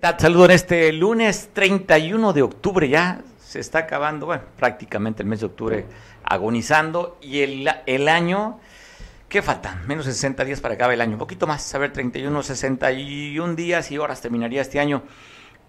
[0.00, 0.18] tal?
[0.18, 3.20] Saludo en este lunes 31 de octubre ya.
[3.38, 5.86] Se está acabando, bueno, prácticamente el mes de octubre
[6.24, 8.60] agonizando y el, año,
[9.28, 9.82] ¿qué falta?
[9.86, 11.12] Menos 60 días para acabe el año.
[11.12, 15.02] Un poquito más, a ver, 31, 61 días y horas terminaría este año.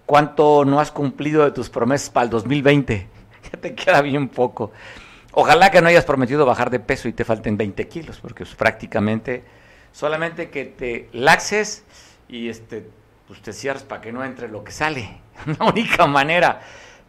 [0.05, 3.07] ¿Cuánto no has cumplido de tus promesas para el 2020?
[3.51, 4.71] Ya te queda bien poco.
[5.33, 8.53] Ojalá que no hayas prometido bajar de peso y te falten 20 kilos, porque es
[8.53, 9.43] prácticamente
[9.91, 11.83] solamente que te laxes
[12.29, 12.87] y este,
[13.31, 15.21] pues te para que no entre lo que sale.
[15.57, 16.59] La única manera.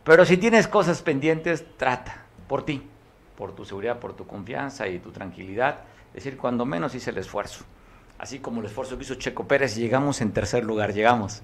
[0.04, 2.80] Pero si tienes cosas pendientes, trata por ti,
[3.36, 5.80] por tu seguridad, por tu confianza y tu tranquilidad.
[6.14, 7.64] Es decir, cuando menos hice el esfuerzo.
[8.18, 11.42] Así como el esfuerzo que hizo Checo Pérez, llegamos en tercer lugar, llegamos.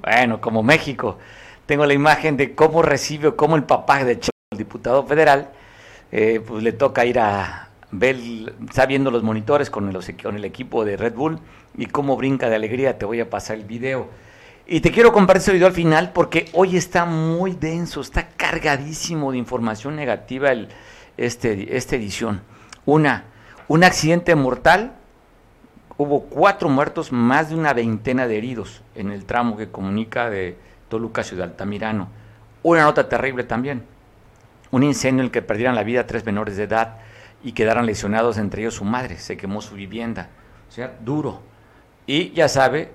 [0.00, 1.18] Bueno, como México.
[1.66, 5.50] Tengo la imagen de cómo recibe, cómo el papá de Checo, el diputado federal,
[6.12, 8.16] eh, pues le toca ir a, ver,
[8.66, 11.38] está viendo los monitores con el, con el equipo de Red Bull
[11.76, 12.98] y cómo brinca de alegría.
[12.98, 14.08] Te voy a pasar el video.
[14.66, 19.32] Y te quiero compartir ese video al final porque hoy está muy denso, está cargadísimo
[19.32, 20.68] de información negativa el,
[21.16, 22.40] este, esta edición.
[22.86, 23.24] Una,
[23.68, 24.94] un accidente mortal,
[25.96, 30.56] hubo cuatro muertos, más de una veintena de heridos en el tramo que comunica de
[30.88, 32.08] Toluca a Ciudad Altamirano.
[32.62, 33.84] Una nota terrible también,
[34.70, 37.03] un incendio en el que perdieron la vida tres menores de edad
[37.44, 40.30] y quedaron lesionados, entre ellos su madre, se quemó su vivienda.
[40.68, 41.42] O sea, duro.
[42.06, 42.90] Y ya sabe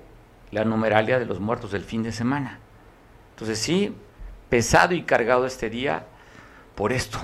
[0.52, 2.60] la numeralia de los muertos del fin de semana.
[3.32, 3.96] Entonces sí,
[4.50, 6.08] pesado y cargado este día
[6.74, 7.20] por esto.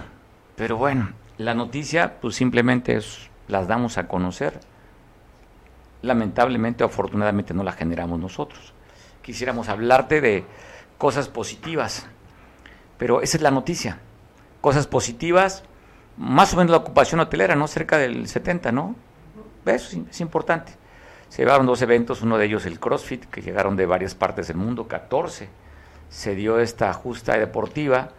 [0.56, 4.60] Pero bueno, la noticia pues simplemente es, las damos a conocer.
[6.04, 8.74] Lamentablemente o afortunadamente no la generamos nosotros.
[9.24, 10.46] Quisiéramos hablarte de
[11.00, 12.06] cosas positivas,
[13.00, 13.98] pero esa es la noticia.
[14.62, 15.64] Cosas positivas,
[16.18, 17.68] más o menos la ocupación hotelera, ¿no?
[17.68, 18.96] Cerca del 70, ¿no?
[19.66, 20.74] Eso es importante.
[21.30, 24.58] Se llevaron dos eventos, uno de ellos el CrossFit, que llegaron de varias partes del
[24.58, 25.50] mundo, 14.
[26.10, 28.10] Se dio esta justa deportiva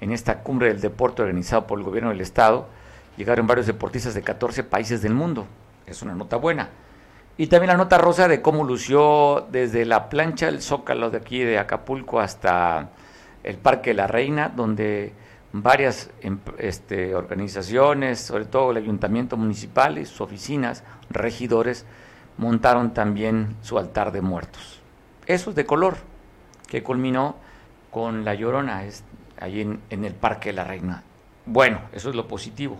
[0.00, 2.66] en esta cumbre del deporte organizado por el gobierno del Estado.
[3.16, 5.46] Llegaron varios deportistas de 14 países del mundo.
[5.86, 6.68] Es una nota buena.
[7.36, 11.38] Y también la nota rosa de cómo lució desde la plancha del Zócalo de aquí
[11.40, 12.90] de Acapulco hasta
[13.44, 15.14] el Parque de la Reina, donde
[15.52, 21.86] varias em, este, organizaciones, sobre todo el ayuntamiento municipal y sus oficinas, regidores,
[22.36, 24.80] montaron también su altar de muertos.
[25.26, 25.96] Eso es de color,
[26.66, 27.36] que culminó
[27.90, 28.84] con la llorona
[29.40, 31.02] ahí en, el Parque de la Reina.
[31.46, 32.78] Bueno, eso es lo positivo.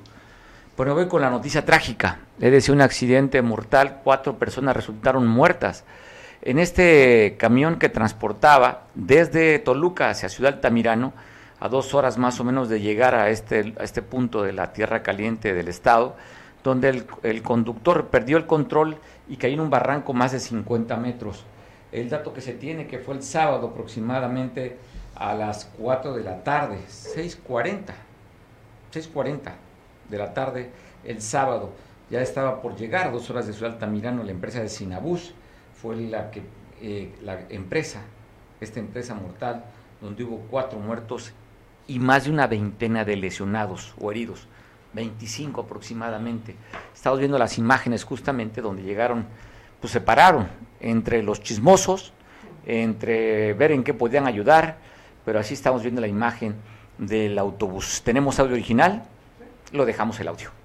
[0.76, 2.20] Pero voy con la noticia trágica.
[2.38, 5.84] Le decía un accidente mortal, cuatro personas resultaron muertas.
[6.40, 11.12] En este camión que transportaba desde Toluca hacia Ciudad Altamirano,
[11.60, 14.72] a dos horas más o menos de llegar a este, a este punto de la
[14.72, 16.16] tierra caliente del estado,
[16.62, 18.98] donde el, conductor perdió el control
[19.28, 21.44] y cayó en un barranco más de 50 metros.
[21.92, 24.76] El dato que se tiene que fue el sábado aproximadamente
[25.14, 27.94] a las 4 de la tarde, 6.40,
[28.92, 29.52] 6.40
[30.08, 30.70] de la tarde
[31.04, 31.72] el sábado.
[32.10, 35.34] Ya estaba por llegar dos horas de Ciudad Altamirano la empresa de Sinabús,
[35.80, 36.42] fue la, que,
[36.80, 38.02] eh, la empresa,
[38.60, 39.64] esta empresa mortal,
[40.00, 41.32] donde hubo cuatro muertos
[41.88, 44.46] y más de una veintena de lesionados o heridos,
[44.92, 46.54] 25 aproximadamente.
[46.94, 49.26] Estamos viendo las imágenes justamente donde llegaron,
[49.80, 50.48] pues se pararon
[50.80, 52.12] entre los chismosos,
[52.66, 54.76] entre ver en qué podían ayudar,
[55.24, 56.54] pero así estamos viendo la imagen
[56.98, 58.02] del autobús.
[58.04, 59.04] ¿Tenemos audio original?
[59.72, 60.57] Lo dejamos el audio.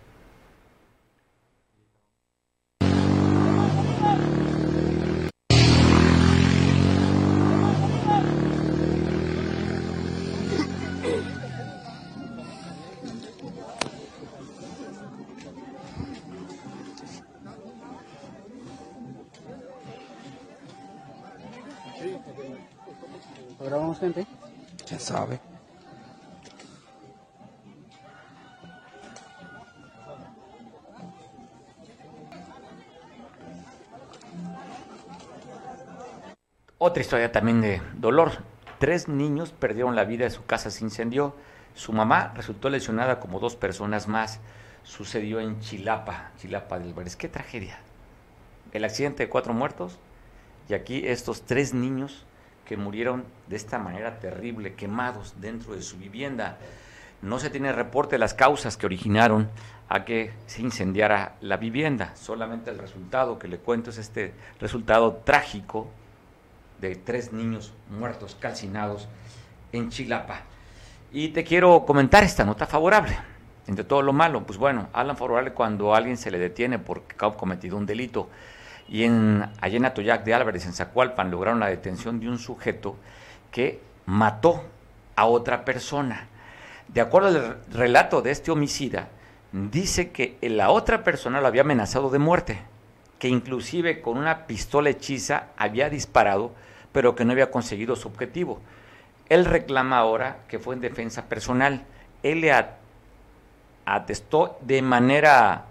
[25.00, 25.40] Sabe?
[36.78, 38.32] Otra historia también de dolor.
[38.79, 41.34] Tres niños perdieron la vida, su casa se incendió.
[41.76, 44.41] Su mamá resultó lesionada como dos personas más.
[44.84, 47.16] Sucedió en Chilapa, Chilapa del Vares.
[47.16, 47.79] Qué tragedia.
[48.73, 49.97] El accidente de cuatro muertos
[50.67, 52.26] y aquí estos tres niños
[52.66, 56.58] que murieron de esta manera terrible, quemados dentro de su vivienda.
[57.22, 59.50] No se tiene reporte de las causas que originaron
[59.90, 62.16] a que se incendiara la vivienda.
[62.16, 65.88] Solamente el resultado que le cuento es este resultado trágico
[66.82, 69.08] de tres niños muertos, calcinados
[69.72, 70.42] en Chilapa.
[71.12, 73.18] Y te quiero comentar esta nota favorable.
[73.68, 77.32] Entre todo lo malo, pues bueno, hablan favorable cuando alguien se le detiene porque ha
[77.32, 78.30] cometido un delito.
[78.93, 82.95] Y en, allá en Atoyac de Álvarez, en Zacualpan, lograron la detención de un sujeto
[83.49, 84.63] que mató
[85.16, 86.28] a otra persona.
[86.90, 89.07] De acuerdo al relato de este homicida,
[89.51, 92.61] dice que la otra persona lo había amenazado de muerte,
[93.17, 96.51] que inclusive con una pistola hechiza había disparado,
[96.91, 98.61] pero que no había conseguido su objetivo.
[99.28, 101.84] Él reclama ahora que fue en defensa personal.
[102.22, 102.53] Él le
[103.87, 105.66] atestó de manera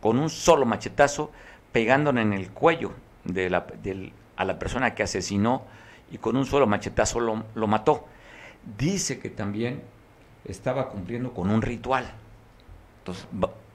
[0.00, 1.30] con un solo machetazo,
[1.74, 2.92] pegándole en el cuello
[3.24, 3.66] de la,
[4.36, 5.64] a la persona que asesinó
[6.12, 8.06] y con un solo machetazo lo, mató.
[8.78, 9.82] Dice que también
[10.44, 12.12] estaba cumpliendo con un ritual.
[13.00, 13.26] Entonces,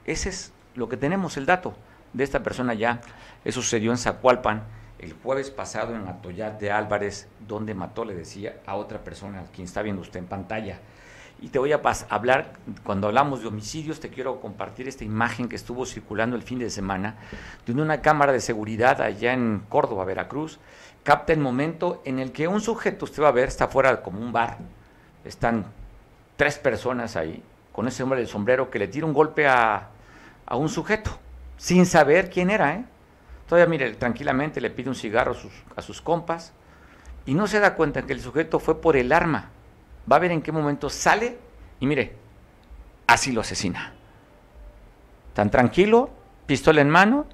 [0.06, 1.74] ese es lo que tenemos, el dato
[2.14, 3.02] de esta persona ya.
[3.44, 4.64] Eso sucedió en Zacualpan
[5.00, 9.66] el jueves pasado en Atoyat de Álvarez, donde mató, le decía, a otra persona, quien
[9.66, 10.80] está viendo usted en pantalla.
[11.42, 12.54] Y te voy a hablar,
[12.84, 16.70] cuando hablamos de homicidios, te quiero compartir esta imagen que estuvo circulando el fin de
[16.70, 17.16] semana,
[17.66, 20.60] de una cámara de seguridad allá en Córdoba, Veracruz,
[21.04, 24.20] capta el momento en el que un sujeto, usted va a ver, está fuera como
[24.20, 24.58] un bar,
[25.24, 25.66] están
[26.36, 29.90] tres personas ahí, con ese hombre del sombrero que le tira un golpe a,
[30.46, 31.12] a un sujeto,
[31.56, 32.86] sin saber quién era, ¿eh?
[33.48, 36.54] Todavía, mire, tranquilamente le pide un cigarro a sus, a sus compas
[37.26, 39.50] y no se da cuenta que el sujeto fue por el arma.
[40.12, 41.38] Va a ver en qué momento sale
[41.80, 42.14] y mire,
[43.08, 43.94] así lo asesina.
[45.34, 46.10] Tan tranquilo,
[46.46, 47.26] pistola en mano,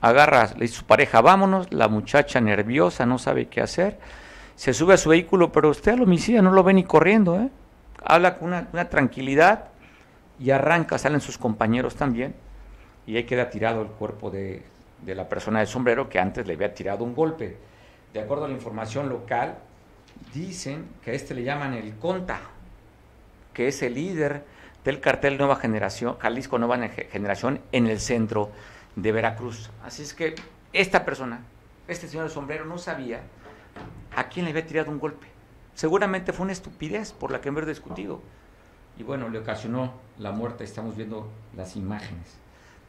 [0.00, 3.98] agarra, dice su pareja, vámonos, la muchacha nerviosa, no sabe qué hacer,
[4.54, 7.50] se sube a su vehículo, pero usted al homicida no lo ve ni corriendo, ¿eh?
[8.02, 9.68] habla con una, una tranquilidad
[10.38, 12.34] y arranca, salen sus compañeros también,
[13.06, 14.62] y ahí queda tirado el cuerpo de,
[15.04, 17.56] de la persona de sombrero que antes le había tirado un golpe.
[18.12, 19.56] De acuerdo a la información local,
[20.32, 22.40] dicen que a este le llaman el Conta,
[23.52, 24.44] que es el líder
[24.84, 28.50] del cartel Nueva Generación, Jalisco Nueva Generación en el centro
[28.96, 29.70] de Veracruz.
[29.82, 30.34] Así es que
[30.72, 31.40] esta persona,
[31.88, 33.22] este señor de sombrero, no sabía
[34.14, 35.26] a quién le había tirado un golpe.
[35.74, 38.20] Seguramente fue una estupidez por la que haber discutido.
[38.98, 40.62] Y bueno, le ocasionó la muerte.
[40.62, 42.36] Estamos viendo las imágenes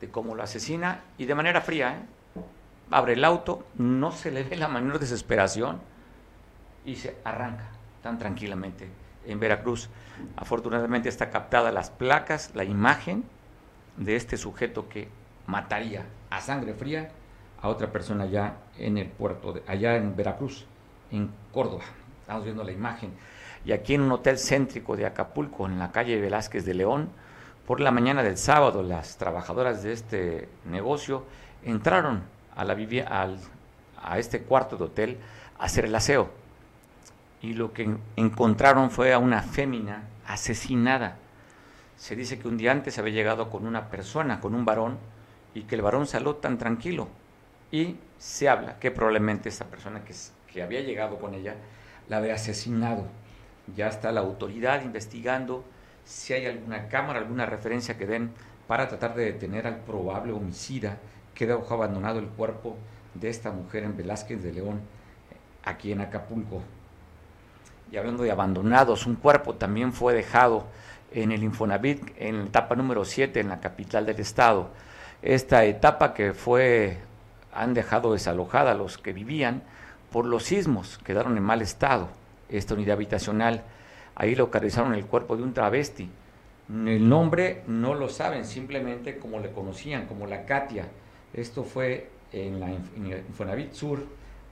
[0.01, 1.93] de cómo lo asesina y de manera fría.
[1.93, 2.41] ¿eh?
[2.91, 5.79] Abre el auto, no se le ve la menor desesperación
[6.85, 7.69] y se arranca
[8.01, 8.87] tan tranquilamente
[9.25, 9.89] en Veracruz.
[10.37, 13.23] Afortunadamente está captada las placas, la imagen
[13.97, 15.07] de este sujeto que
[15.47, 17.09] mataría a sangre fría
[17.61, 20.65] a otra persona allá en el puerto, de, allá en Veracruz,
[21.11, 21.83] en Córdoba.
[22.21, 23.11] Estamos viendo la imagen.
[23.65, 27.09] Y aquí en un hotel céntrico de Acapulco, en la calle Velázquez de León,
[27.65, 31.25] por la mañana del sábado, las trabajadoras de este negocio
[31.63, 32.23] entraron
[32.55, 32.77] a, la
[33.07, 33.39] al,
[34.01, 35.17] a este cuarto de hotel
[35.57, 36.29] a hacer el aseo.
[37.45, 41.17] Y lo que encontraron fue a una fémina asesinada.
[41.95, 44.97] Se dice que un día antes había llegado con una persona, con un varón,
[45.53, 47.07] y que el varón salió tan tranquilo.
[47.71, 50.15] Y se habla que probablemente esa persona que,
[50.51, 51.53] que había llegado con ella
[52.09, 53.05] la había asesinado.
[53.75, 55.63] Ya está la autoridad investigando
[56.03, 58.31] si hay alguna cámara, alguna referencia que den
[58.65, 60.97] para tratar de detener al probable homicida
[61.35, 62.75] que dejó abandonado el cuerpo
[63.13, 64.81] de esta mujer en Velázquez de León,
[65.63, 66.63] aquí en Acapulco.
[67.97, 70.65] Hablando de abandonados, un cuerpo también fue dejado
[71.11, 74.69] en el Infonavit, en la etapa número 7, en la capital del estado.
[75.21, 76.99] Esta etapa que fue,
[77.53, 79.63] han dejado desalojada los que vivían
[80.11, 82.09] por los sismos, quedaron en mal estado,
[82.49, 83.63] esta unidad habitacional
[84.15, 86.09] Ahí localizaron el cuerpo de un travesti.
[86.69, 90.87] El nombre no lo saben, simplemente como le conocían, como la Katia.
[91.33, 94.05] Esto fue en la Infonavit Sur,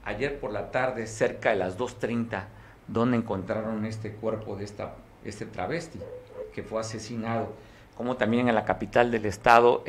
[0.04, 2.44] ayer por la tarde, cerca de las 2.30,
[2.88, 5.98] donde encontraron este cuerpo de esta, este travesti
[6.52, 7.52] que fue asesinado.
[7.96, 9.84] Como también en la capital del estado,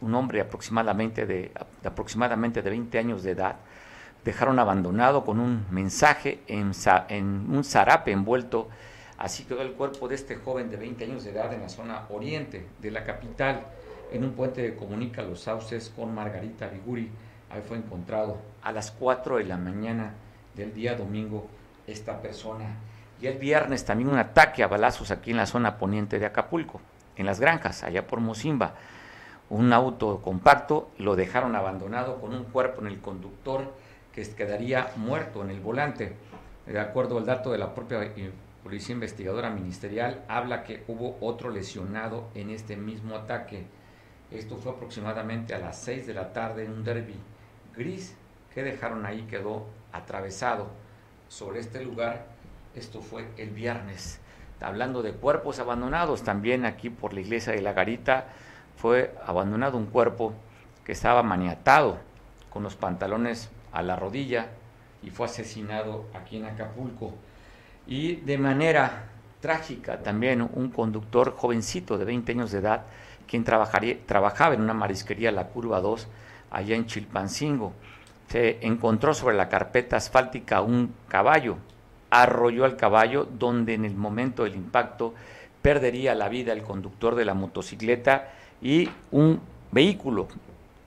[0.00, 1.52] un hombre aproximadamente de,
[1.84, 3.56] aproximadamente de 20 años de edad,
[4.24, 6.72] dejaron abandonado con un mensaje en,
[7.08, 8.68] en un zarape envuelto.
[9.18, 12.06] Así quedó el cuerpo de este joven de 20 años de edad en la zona
[12.10, 13.66] oriente de la capital,
[14.12, 17.10] en un puente que comunica los sauces con Margarita Viguri.
[17.50, 20.14] Ahí fue encontrado a las 4 de la mañana
[20.54, 21.46] del día domingo
[21.92, 22.76] esta persona.
[23.20, 26.80] Y el viernes también un ataque a balazos aquí en la zona poniente de Acapulco,
[27.16, 28.74] en las granjas, allá por Mozimba.
[29.48, 33.72] Un auto compacto lo dejaron abandonado con un cuerpo en el conductor
[34.12, 36.16] que quedaría muerto en el volante.
[36.66, 38.32] De acuerdo al dato de la propia eh,
[38.62, 43.66] Policía Investigadora Ministerial, habla que hubo otro lesionado en este mismo ataque.
[44.30, 47.16] Esto fue aproximadamente a las 6 de la tarde en un derby
[47.76, 48.16] gris
[48.54, 50.81] que dejaron ahí, quedó atravesado
[51.32, 52.26] sobre este lugar.
[52.74, 54.20] Esto fue el viernes.
[54.60, 58.26] Hablando de cuerpos abandonados, también aquí por la iglesia de la Garita
[58.76, 60.34] fue abandonado un cuerpo
[60.84, 61.98] que estaba maniatado
[62.50, 64.48] con los pantalones a la rodilla
[65.02, 67.14] y fue asesinado aquí en Acapulco.
[67.86, 69.08] Y de manera
[69.40, 72.84] trágica también un conductor jovencito de 20 años de edad,
[73.26, 76.06] quien trabajaba en una marisquería La Curva 2,
[76.50, 77.72] allá en Chilpancingo.
[78.32, 81.58] Se encontró sobre la carpeta asfáltica un caballo,
[82.08, 85.12] arrolló al caballo, donde en el momento del impacto
[85.60, 89.38] perdería la vida el conductor de la motocicleta y un
[89.70, 90.28] vehículo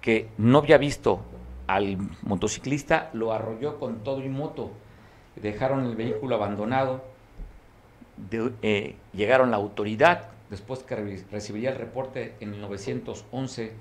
[0.01, 1.21] que no había visto
[1.67, 4.71] al motociclista lo arrolló con todo y moto.
[5.35, 7.03] Dejaron el vehículo abandonado.
[8.63, 10.95] Eh, llegaron la autoridad después que
[11.29, 13.71] recibiría el reporte en el 911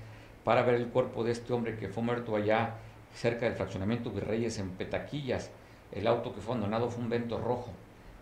[0.43, 2.75] para ver el cuerpo de este hombre que fue muerto allá
[3.15, 5.49] cerca del fraccionamiento Virreyes en Petaquillas.
[5.91, 7.73] El auto que fue abandonado fue un vento rojo.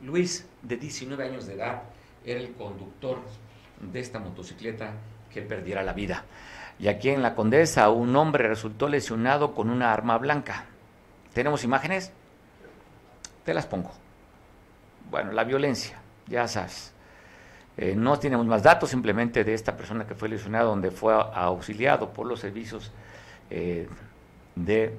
[0.01, 1.83] Luis, de 19 años de edad,
[2.23, 3.19] era el conductor
[3.81, 4.91] de esta motocicleta
[5.33, 6.23] que perdiera la vida.
[6.79, 10.65] Y aquí en la Condesa un hombre resultó lesionado con una arma blanca.
[11.33, 12.11] ¿Tenemos imágenes?
[13.43, 13.91] Te las pongo.
[15.09, 16.93] Bueno, la violencia, ya sabes.
[17.77, 22.13] Eh, no tenemos más datos simplemente de esta persona que fue lesionada, donde fue auxiliado
[22.13, 22.91] por los servicios
[23.49, 23.87] eh,
[24.55, 24.97] de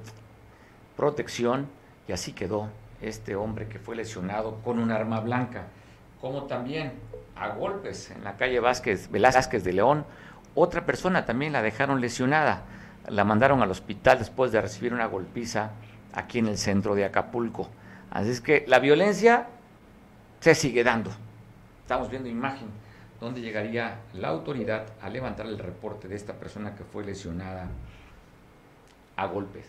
[0.96, 1.68] protección
[2.08, 2.68] y así quedó
[3.00, 5.66] este hombre que fue lesionado con un arma blanca,
[6.20, 6.92] como también
[7.36, 10.04] a golpes en la calle Vázquez, Velázquez de León,
[10.54, 12.62] otra persona también la dejaron lesionada,
[13.08, 15.72] la mandaron al hospital después de recibir una golpiza
[16.12, 17.68] aquí en el centro de Acapulco.
[18.10, 19.48] Así es que la violencia
[20.40, 21.10] se sigue dando.
[21.82, 22.68] Estamos viendo imagen
[23.20, 27.68] donde llegaría la autoridad a levantar el reporte de esta persona que fue lesionada
[29.16, 29.66] a golpes.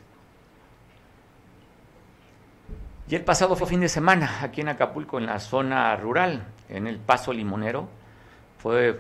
[3.08, 6.88] Y el pasado fue fin de semana aquí en Acapulco, en la zona rural, en
[6.88, 7.88] el Paso Limonero,
[8.58, 9.00] fue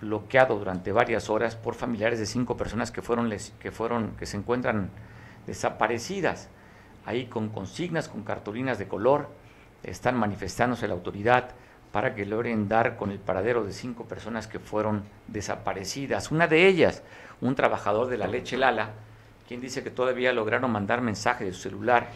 [0.00, 4.36] bloqueado durante varias horas por familiares de cinco personas que fueron, que fueron, que se
[4.36, 4.90] encuentran
[5.46, 6.48] desaparecidas.
[7.06, 9.30] Ahí con consignas, con cartulinas de color,
[9.82, 11.50] están manifestándose la autoridad
[11.92, 16.30] para que logren dar con el paradero de cinco personas que fueron desaparecidas.
[16.30, 17.02] Una de ellas,
[17.40, 18.90] un trabajador de la leche Lala,
[19.50, 22.06] quien dice que todavía lograron mandar mensaje de su celular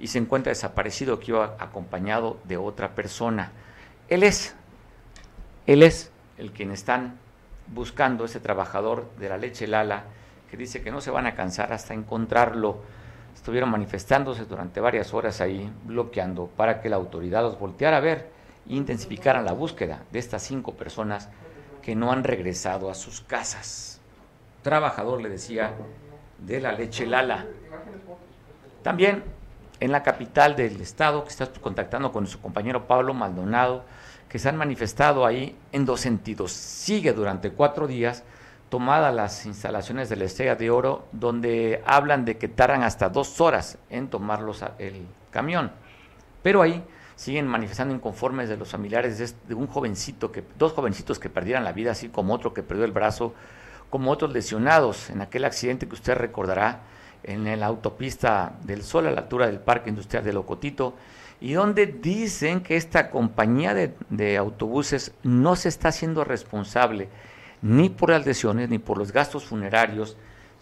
[0.00, 3.52] y se encuentra desaparecido que iba acompañado de otra persona.
[4.08, 4.56] Él es,
[5.68, 7.16] él es el quien están
[7.68, 10.02] buscando ese trabajador de la leche Lala,
[10.50, 12.80] que dice que no se van a cansar hasta encontrarlo.
[13.36, 18.32] Estuvieron manifestándose durante varias horas ahí, bloqueando para que la autoridad los volteara a ver
[18.68, 21.28] e intensificara la búsqueda de estas cinco personas
[21.82, 24.00] que no han regresado a sus casas.
[24.64, 25.72] Trabajador, le decía,
[26.46, 27.46] de la leche Lala.
[28.82, 29.22] También
[29.80, 33.84] en la capital del estado, que está contactando con su compañero Pablo Maldonado,
[34.28, 36.52] que se han manifestado ahí en dos sentidos.
[36.52, 38.22] Sigue durante cuatro días
[38.68, 43.40] tomadas las instalaciones de la Estrella de Oro, donde hablan de que tardan hasta dos
[43.40, 45.72] horas en tomarlos el camión.
[46.42, 46.84] Pero ahí
[47.16, 51.72] siguen manifestando inconformes de los familiares de un jovencito, que, dos jovencitos que perdieran la
[51.72, 53.34] vida, así como otro que perdió el brazo,
[53.90, 56.80] como otros lesionados en aquel accidente que usted recordará
[57.24, 60.94] en la autopista del Sol a la altura del Parque Industrial de Locotito
[61.40, 67.08] y donde dicen que esta compañía de, autobuses no se está haciendo responsable
[67.62, 70.16] ni por las lesiones ni por los gastos funerarios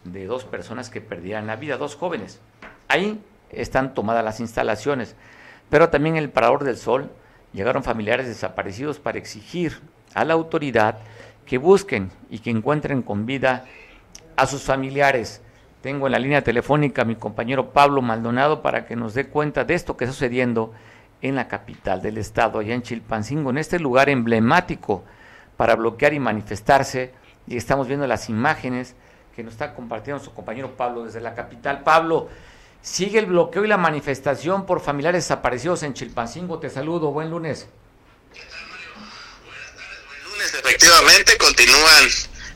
[0.04, 2.40] de dos personas que perdieran la vida, dos jóvenes.
[2.88, 3.20] Ahí
[3.50, 5.16] están tomadas las instalaciones,
[5.68, 7.10] pero también en el Parador del Sol
[7.52, 9.80] llegaron familiares desaparecidos para exigir
[10.14, 10.98] a la autoridad
[11.48, 13.64] que busquen y que encuentren con vida
[14.36, 15.42] a sus familiares
[15.80, 19.64] tengo en la línea telefónica a mi compañero Pablo Maldonado para que nos dé cuenta
[19.64, 20.72] de esto que está sucediendo
[21.22, 25.04] en la capital del estado, allá en Chilpancingo, en este lugar emblemático
[25.56, 27.12] para bloquear y manifestarse.
[27.46, 28.96] Y estamos viendo las imágenes
[29.36, 31.82] que nos está compartiendo su compañero Pablo desde la capital.
[31.84, 32.28] Pablo,
[32.80, 36.58] sigue el bloqueo y la manifestación por familiares desaparecidos en Chilpancingo.
[36.58, 37.68] Te saludo, buen lunes.
[40.58, 42.10] Efectivamente, continúan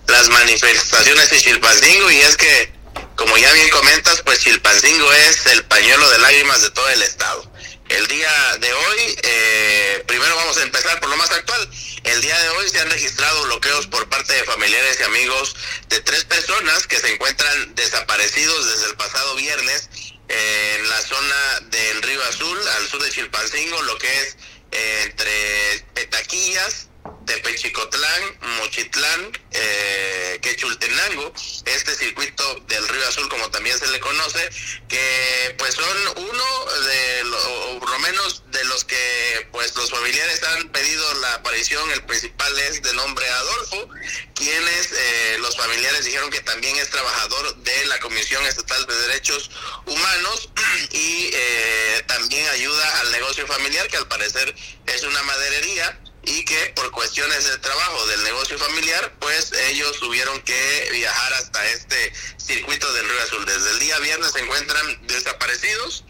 [0.09, 2.73] las manifestaciones en Chilpancingo y es que
[3.17, 7.51] como ya bien comentas, pues Chilpancingo es el pañuelo de lágrimas de todo el estado.
[7.89, 11.69] El día de hoy, eh, primero vamos a empezar por lo más actual.
[12.05, 15.55] El día de hoy se han registrado bloqueos por parte de familiares y amigos
[15.89, 19.89] de tres personas que se encuentran desaparecidos desde el pasado viernes
[20.29, 24.37] en la zona del Río Azul, al sur de Chilpancingo, lo que es
[24.73, 26.89] eh, entre Petaquillas,
[27.27, 28.23] Tepechicotlán,
[28.59, 31.33] Mochitlán, eh, Quechultenango,
[31.65, 34.49] este circuito del Río Azul como también se le conoce,
[34.89, 36.45] que pues son uno
[36.83, 42.05] de, por lo menos de los que pues los familiares han pedido la aparición, el
[42.05, 43.89] principal es de nombre Adolfo,
[44.35, 49.51] quienes eh, los familiares dijeron que también es trabajador de la Comisión Estatal de Derechos
[49.87, 50.51] Humanos
[50.91, 54.55] y eh, también ayuda al negocio familiar, que al parecer
[54.87, 60.41] es una maderería y que por cuestiones de trabajo del negocio familiar, pues ellos tuvieron
[60.43, 63.45] que viajar hasta este circuito del Río Azul.
[63.45, 66.05] Desde el día viernes se encuentran desaparecidos.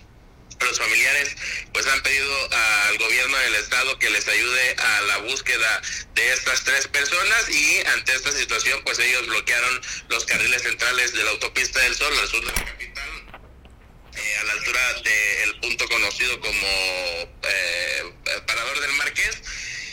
[0.60, 1.34] Los familiares
[1.72, 5.82] pues han pedido al gobierno del estado que les ayude a la búsqueda
[6.14, 11.24] de estas tres personas y ante esta situación pues ellos bloquearon los carriles centrales de
[11.24, 13.08] la autopista del Sol al sur de la capital
[14.14, 16.66] eh, a la altura del punto conocido como
[17.42, 18.12] eh,
[18.46, 19.42] Parador del Marqués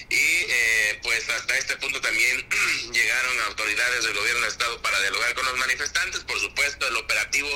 [0.09, 2.47] y eh, pues hasta este punto también
[2.91, 7.49] llegaron autoridades del gobierno del estado para dialogar con los manifestantes, por supuesto el operativo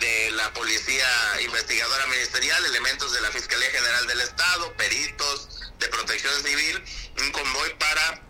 [0.00, 1.06] de la policía
[1.42, 6.82] investigadora ministerial, elementos de la Fiscalía General del Estado, peritos de protección civil,
[7.20, 8.20] un convoy para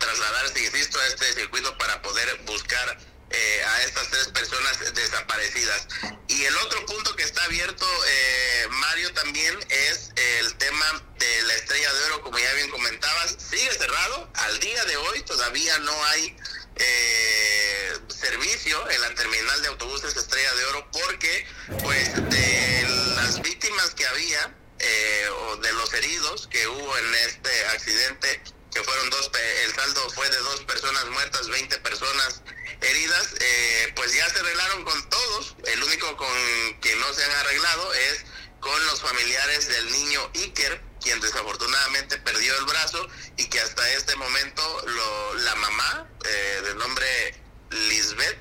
[0.00, 2.98] trasladarse, insisto, a este circuito para poder buscar
[3.30, 5.88] eh, a estas tres personas desaparecidas.
[6.28, 11.54] Y el otro punto que está abierto, eh, Mario, también es el tema de la
[11.54, 14.30] estrella de oro, como ya bien comentabas, sigue cerrado.
[14.34, 16.36] Al día de hoy todavía no hay
[16.76, 21.46] eh, servicio en la terminal de autobuses Estrella de Oro porque,
[21.82, 27.66] pues, de las víctimas que había eh, o de los heridos que hubo en este
[27.66, 28.42] accidente,
[28.72, 29.30] que fueron dos,
[29.64, 32.42] el saldo fue de dos personas muertas, 20 personas
[32.80, 35.56] heridas, eh, pues ya se arreglaron con todos.
[35.64, 38.24] El único con que no se han arreglado es
[38.60, 44.16] con los familiares del niño Iker, quien desafortunadamente perdió el brazo y que hasta este
[44.16, 47.34] momento lo, la mamá, eh, de nombre
[47.70, 48.38] Lisbeth,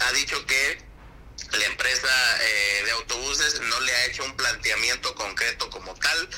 [0.00, 0.82] ha dicho que
[1.52, 2.08] la empresa
[2.42, 6.28] eh, de autobuses no le ha hecho un planteamiento concreto como tal.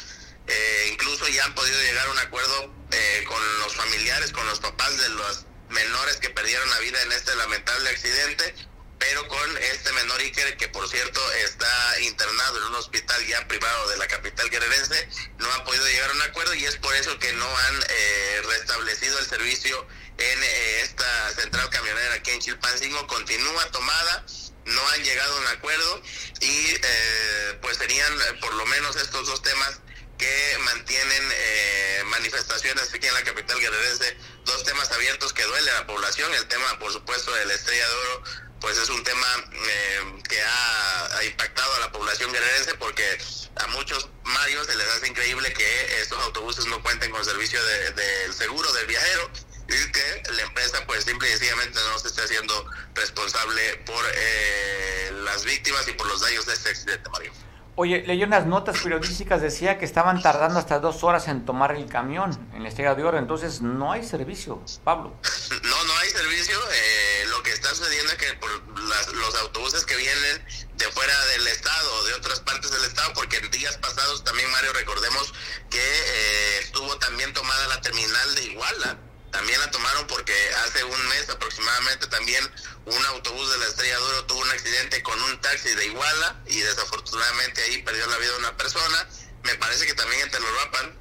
[0.49, 4.61] Eh, incluso ya han podido llegar a un acuerdo eh, con los familiares, con los
[4.61, 8.55] papás de los menores que perdieron la vida en este lamentable accidente
[8.99, 13.89] pero con este menor Iker, que por cierto está internado en un hospital ya privado
[13.89, 17.19] de la capital guerrerense, no han podido llegar a un acuerdo y es por eso
[17.19, 19.87] que no han eh, restablecido el servicio
[20.19, 24.25] en eh, esta central camionera aquí en Chilpancingo, continúa tomada,
[24.65, 26.03] no han llegado a un acuerdo
[26.41, 29.81] y eh, pues serían por lo menos estos dos temas
[30.19, 35.75] que mantienen eh, manifestaciones aquí en la capital guerrerense, dos temas abiertos que duele a
[35.81, 38.23] la población, el tema por supuesto de la estrella de oro
[38.61, 43.19] pues es un tema eh, que ha, impactado a la población guerrerense porque
[43.57, 47.95] a muchos Mario se les hace increíble que estos autobuses no cuenten con servicio del
[47.95, 49.31] de, seguro del viajero
[49.69, 55.13] y que la empresa pues simple y sencillamente no se esté haciendo responsable por eh,
[55.25, 57.33] las víctimas y por los daños de este accidente, Mario.
[57.79, 61.85] Oye, leí unas notas periodísticas, decía que estaban tardando hasta dos horas en tomar el
[61.87, 65.15] camión en la Estrella de Oro, entonces no hay servicio, Pablo.
[65.63, 66.59] No, no hay servicio.
[66.73, 70.43] Eh, lo que está sucediendo es que por las, los autobuses que vienen
[70.79, 74.73] de fuera del estado, de otras partes del estado, porque en días pasados también, Mario,
[74.73, 75.35] recordemos
[75.69, 78.97] que eh, estuvo también tomada la terminal de Iguala
[79.37, 80.33] también la tomaron porque
[80.65, 82.43] hace un mes aproximadamente también
[82.87, 86.59] un autobús de la Estrella Duro tuvo un accidente con un taxi de Iguala y
[86.61, 89.07] desafortunadamente ahí perdió la vida una persona.
[89.43, 90.99] Me parece que también en Telorrapan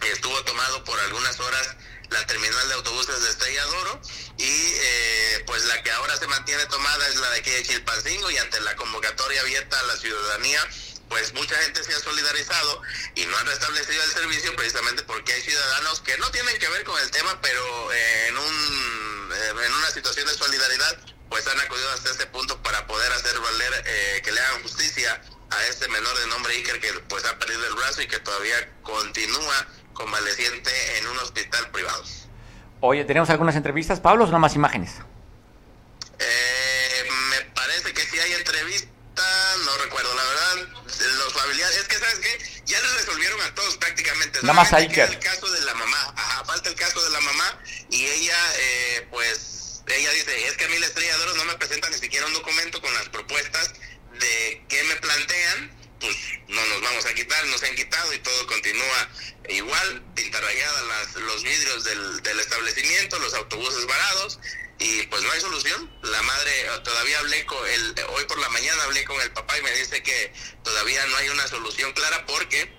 [0.00, 1.76] estuvo tomado por algunas horas
[2.08, 4.00] la terminal de autobuses de Estrella Duro
[4.38, 8.30] y eh, pues la que ahora se mantiene tomada es la de aquí de Chilpancingo
[8.30, 10.66] y ante la convocatoria abierta a la ciudadanía
[11.08, 12.82] pues mucha gente se ha solidarizado
[13.14, 16.84] y no han restablecido el servicio precisamente porque hay ciudadanos que no tienen que ver
[16.84, 21.60] con el tema, pero eh, en, un, eh, en una situación de solidaridad, pues han
[21.60, 25.88] acudido hasta este punto para poder hacer valer eh, que le hagan justicia a este
[25.88, 30.70] menor de nombre Iker que pues ha perdido el brazo y que todavía continúa convaleciente
[30.98, 32.04] en un hospital privado.
[32.80, 34.92] Oye, ¿tenemos algunas entrevistas, Pablo, o no más imágenes?
[36.18, 38.97] me parece que sí hay entrevistas
[39.64, 40.68] no recuerdo, la verdad,
[41.18, 44.40] los familiares, es que sabes que ya les resolvieron a todos prácticamente.
[44.42, 47.20] Nada más hay que el caso de la mamá, ajá, falta el caso de la
[47.20, 51.34] mamá y ella, eh, pues, ella dice, es que a mí la estrella de oro
[51.36, 53.72] no me presenta ni siquiera un documento con las propuestas
[54.18, 56.16] de qué me plantean, pues
[56.48, 59.08] no nos vamos a quitar, nos han quitado y todo continúa
[59.48, 64.38] igual, pintarrayadas las, los vidrios del, del establecimiento, los autobuses varados,
[64.78, 65.90] y pues no hay solución.
[66.02, 66.52] La madre,
[66.84, 70.02] todavía hablé con el, hoy por la mañana hablé con el papá y me dice
[70.02, 72.72] que todavía no hay una solución clara porque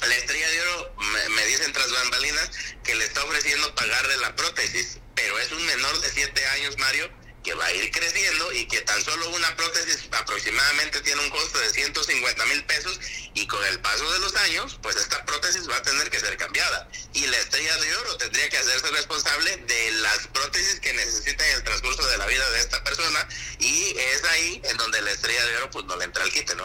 [0.00, 0.94] la estrella de oro
[1.30, 2.50] me, dicen tras bambalinas
[2.84, 7.10] que le está ofreciendo pagarle la prótesis, pero es un menor de 7 años, Mario,
[7.48, 11.58] que va a ir creciendo y que tan solo una prótesis aproximadamente tiene un costo
[11.58, 13.00] de 150 mil pesos
[13.32, 16.36] y con el paso de los años, pues esta prótesis va a tener que ser
[16.36, 16.86] cambiada.
[17.14, 21.56] Y la estrella de oro tendría que hacerse responsable de las prótesis que necesita en
[21.56, 23.26] el transcurso de la vida de esta persona
[23.60, 26.54] y es ahí en donde la estrella de oro pues no le entra al quite,
[26.54, 26.64] ¿no?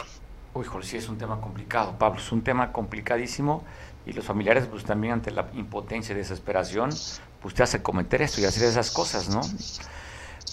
[0.53, 3.65] Uy, Jorge, sí es un tema complicado, Pablo, es un tema complicadísimo
[4.05, 6.89] y los familiares pues también ante la impotencia y desesperación
[7.41, 9.41] pues te hace cometer esto y hacer esas cosas, ¿no?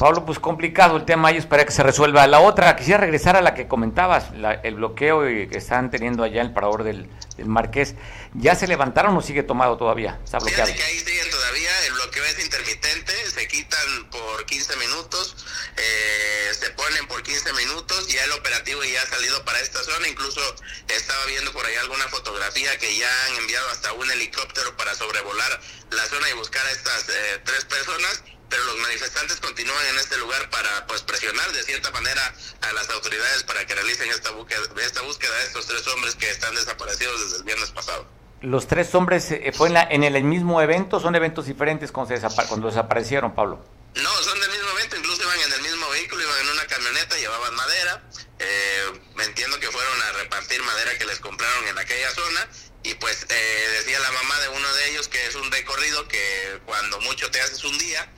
[0.01, 2.27] Pablo, pues complicado el tema y espera que se resuelva.
[2.27, 4.29] La otra, quisiera regresar a la que comentabas,
[4.63, 7.07] el bloqueo que están teniendo allá en el parador del,
[7.45, 7.97] Marqués.
[8.33, 10.19] ¿Ya se levantaron o sigue tomado todavía?
[10.25, 10.73] Está bloqueado.
[10.73, 15.37] que ahí siguen todavía, el bloqueo es intermitente, se quitan por 15 minutos,
[15.77, 20.09] eh, se ponen por 15 minutos, ya el operativo ya ha salido para esta zona,
[20.09, 20.41] incluso
[20.89, 25.61] estaba viendo por ahí alguna fotografía que ya han enviado hasta un helicóptero para sobrevolar
[25.91, 30.19] la zona y buscar a estas eh, tres personas pero los manifestantes continúan en este
[30.19, 34.61] lugar para pues presionar de cierta manera a las autoridades para que realicen esta búsqueda,
[34.85, 38.07] esta búsqueda de estos tres hombres que están desaparecidos desde el viernes pasado.
[38.43, 42.15] ¿Los tres hombres eh, fue en, la, en el mismo evento son eventos diferentes cuando,
[42.49, 43.65] cuando desaparecieron, Pablo?
[43.95, 47.17] No, son del mismo evento, incluso iban en el mismo vehículo, iban en una camioneta,
[47.17, 48.03] llevaban madera.
[48.39, 52.49] Eh, entiendo que fueron a repartir madera que les compraron en aquella zona
[52.83, 56.61] y pues eh, decía la mamá de uno de ellos que es un recorrido que
[56.65, 58.11] cuando mucho te haces un día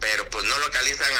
[0.00, 1.10] pero pues no localizan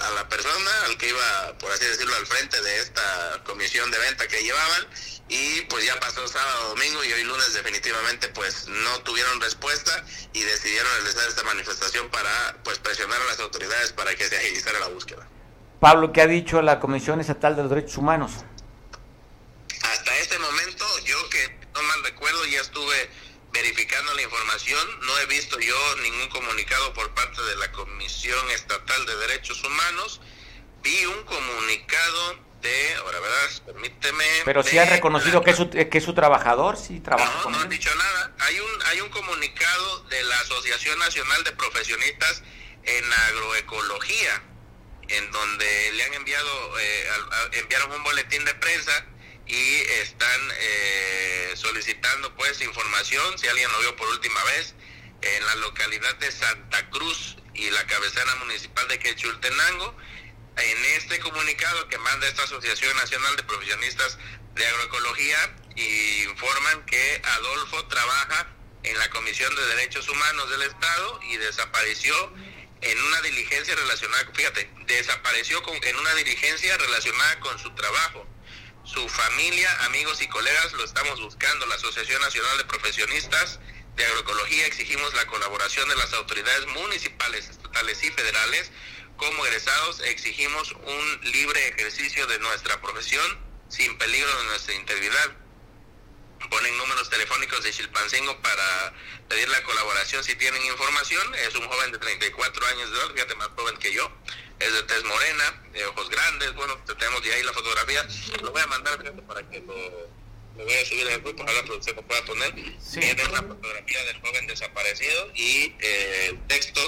[0.00, 3.98] a la persona, al que iba, por así decirlo, al frente de esta comisión de
[3.98, 4.86] venta que llevaban
[5.28, 10.40] y pues ya pasó sábado, domingo y hoy lunes definitivamente pues no tuvieron respuesta y
[10.40, 14.88] decidieron realizar esta manifestación para pues presionar a las autoridades para que se agilizara la
[14.88, 15.28] búsqueda.
[15.80, 18.32] Pablo, ¿qué ha dicho la Comisión Estatal de los Derechos Humanos?
[19.82, 23.10] Hasta este momento, yo que no mal recuerdo, ya estuve
[23.62, 29.04] verificando la información, no he visto yo ningún comunicado por parte de la Comisión Estatal
[29.04, 30.20] de Derechos Humanos.
[30.82, 34.24] Vi un comunicado de, ahora verás, permíteme.
[34.44, 37.32] Pero si han reconocido que es su, que es su trabajador, sí trabaja.
[37.44, 38.32] No, no han dicho nada.
[38.38, 42.44] Hay un, hay un comunicado de la Asociación Nacional de Profesionistas
[42.84, 44.42] en Agroecología,
[45.08, 47.08] en donde le han enviado, eh,
[47.52, 49.04] enviaron un boletín de prensa
[49.48, 54.74] y están eh, solicitando pues información, si alguien lo vio por última vez,
[55.22, 59.96] en la localidad de Santa Cruz y la cabecera municipal de Quechultenango.
[60.56, 64.18] En este comunicado que manda esta Asociación Nacional de Profesionistas
[64.54, 68.48] de Agroecología, informan que Adolfo trabaja
[68.82, 72.14] en la Comisión de Derechos Humanos del Estado y desapareció
[72.80, 78.26] en una diligencia relacionada, fíjate, desapareció con, en una diligencia relacionada con su trabajo
[78.88, 81.66] su familia, amigos y colegas lo estamos buscando.
[81.66, 83.60] La Asociación Nacional de Profesionistas
[83.96, 88.70] de Agroecología exigimos la colaboración de las autoridades municipales, estatales y federales.
[89.18, 95.36] Como egresados exigimos un libre ejercicio de nuestra profesión sin peligro de nuestra integridad.
[96.48, 98.94] Ponen números telefónicos de Chilpancingo para
[99.28, 101.34] pedir la colaboración si tienen información.
[101.34, 104.10] Es un joven de 34 años de edad, fíjate, más joven que yo
[104.60, 108.06] es de tez morena, de ojos grandes, bueno, tenemos de ahí la fotografía,
[108.42, 109.74] lo voy a mandar para que lo,
[110.56, 113.00] lo voy a subir en el grupo, la producción lo pueda poner, sí.
[113.00, 116.80] tiene una fotografía del joven desaparecido y eh, el texto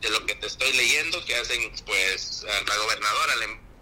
[0.00, 3.34] de lo que te estoy leyendo que hacen pues a la gobernadora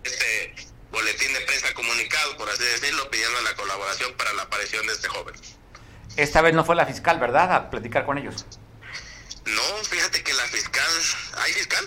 [0.04, 0.54] este
[0.90, 5.08] boletín de prensa comunicado, por así decirlo, pidiendo la colaboración para la aparición de este
[5.08, 5.34] joven.
[6.16, 7.52] Esta vez no fue la fiscal, ¿verdad?
[7.52, 8.46] A platicar con ellos.
[9.44, 10.90] No, fíjate que la fiscal,
[11.38, 11.84] ¿hay fiscal?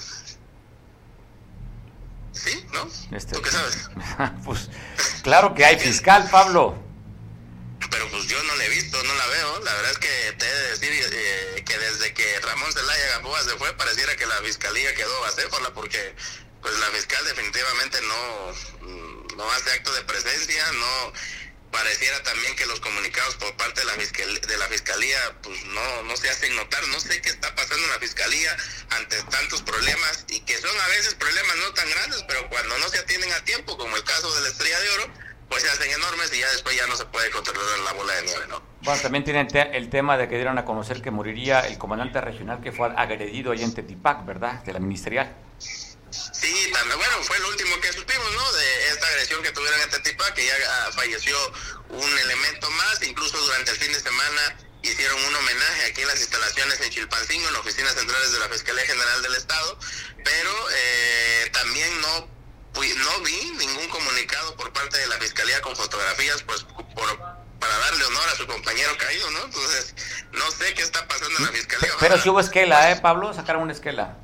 [2.44, 2.88] Sí, ¿no?
[3.16, 3.90] Este, ¿Tú qué sabes?
[4.46, 4.70] pues
[5.24, 6.78] claro que hay fiscal, Pablo.
[7.90, 9.60] Pero pues yo no la he visto, no la veo.
[9.60, 13.42] La verdad es que te he de decir eh, que desde que Ramón Zelaya Gamboa
[13.44, 16.16] se fue, pareciera que la fiscalía quedó acéfala porque
[16.62, 21.14] pues la fiscal definitivamente no, mm, no hace acto de presencia, no
[21.72, 26.04] pareciera también que los comunicados por parte de la fiscalía, de la fiscalía pues no,
[26.04, 26.86] no se hacen notar.
[26.88, 28.56] No sé qué está pasando en la fiscalía
[28.92, 32.90] ante tantos problemas y que son a veces problemas no tan grandes, pero cuando no
[32.90, 35.14] se atienden a tiempo, como el caso de la Estrella de Oro,
[35.50, 38.24] pues se hacen enormes y ya después ya no se puede controlar la bola de
[38.24, 38.62] nieve, ¿no?
[38.82, 42.62] Bueno, también tiene el tema de que dieron a conocer que moriría el comandante regional
[42.62, 44.64] que fue agredido ahí en Tetipac, ¿verdad?
[44.64, 45.36] De la ministerial.
[46.32, 48.52] Sí, también, bueno, fue lo último que supimos, ¿no?
[48.54, 51.36] De esta agresión que tuvieron en Tetipa, que ya ah, falleció
[51.90, 56.20] un elemento más, incluso durante el fin de semana hicieron un homenaje aquí en las
[56.20, 59.80] instalaciones en Chilpancingo, en oficinas centrales de la Fiscalía General del Estado,
[60.24, 66.42] pero eh, también no, no vi ningún comunicado por parte de la Fiscalía con fotografías,
[66.44, 67.18] pues por,
[67.60, 69.46] para darle honor a su compañero caído, ¿no?
[69.46, 69.96] Entonces,
[70.32, 71.92] no sé qué está pasando en la Fiscalía.
[72.00, 73.34] Pero si hubo esquela, ¿eh, Pablo?
[73.34, 74.18] Sacaron una esquela.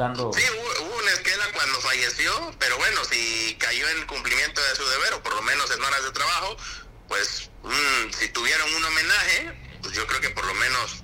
[0.00, 0.32] Dando...
[0.32, 4.88] Sí, hubo, hubo una esquela cuando falleció pero bueno, si cayó en cumplimiento de su
[4.88, 6.56] deber, o por lo menos en horas de trabajo,
[7.06, 11.02] pues mm, si tuvieron un homenaje, pues yo creo que por lo menos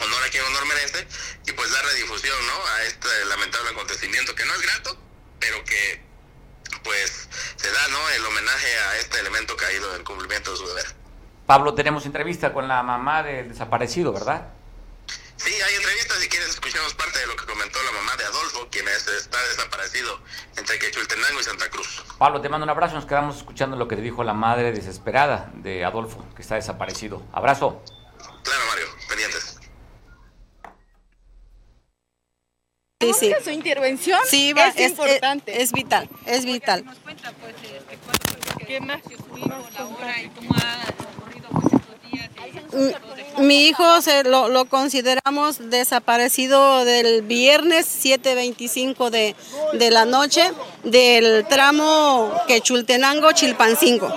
[0.00, 1.06] honor a quien honor merece,
[1.46, 2.66] y pues darle difusión, ¿no?
[2.66, 4.96] A este lamentable acontecimiento que no es grato,
[5.40, 6.04] pero que
[6.84, 8.08] pues se da, ¿no?
[8.10, 10.86] El homenaje a este elemento caído en cumplimiento de su deber.
[11.46, 14.48] Pablo, tenemos entrevista con la mamá del desaparecido, ¿verdad?
[15.44, 18.68] Sí, hay entrevistas, si quieres escuchamos parte de lo que comentó la mamá de Adolfo,
[18.70, 20.20] quien está desaparecido
[20.56, 22.04] entre Quechultenango y Santa Cruz.
[22.16, 25.50] Pablo, te mando un abrazo, nos quedamos escuchando lo que te dijo la madre desesperada
[25.54, 27.22] de Adolfo, que está desaparecido.
[27.32, 27.82] Abrazo.
[28.44, 29.58] Claro, Mario, pendientes.
[33.00, 33.34] Sí, sí.
[33.42, 35.60] Su intervención Sí, va, es, importante.
[35.60, 36.84] Es, vital, es vital.
[36.84, 39.02] nos cuenta pues este, cuánto qué más
[42.72, 49.34] Mi, mi hijo se lo, lo consideramos desaparecido del viernes 7.25 de,
[49.74, 50.52] de la noche
[50.84, 54.12] del tramo Quechultenango-Chilpancingo.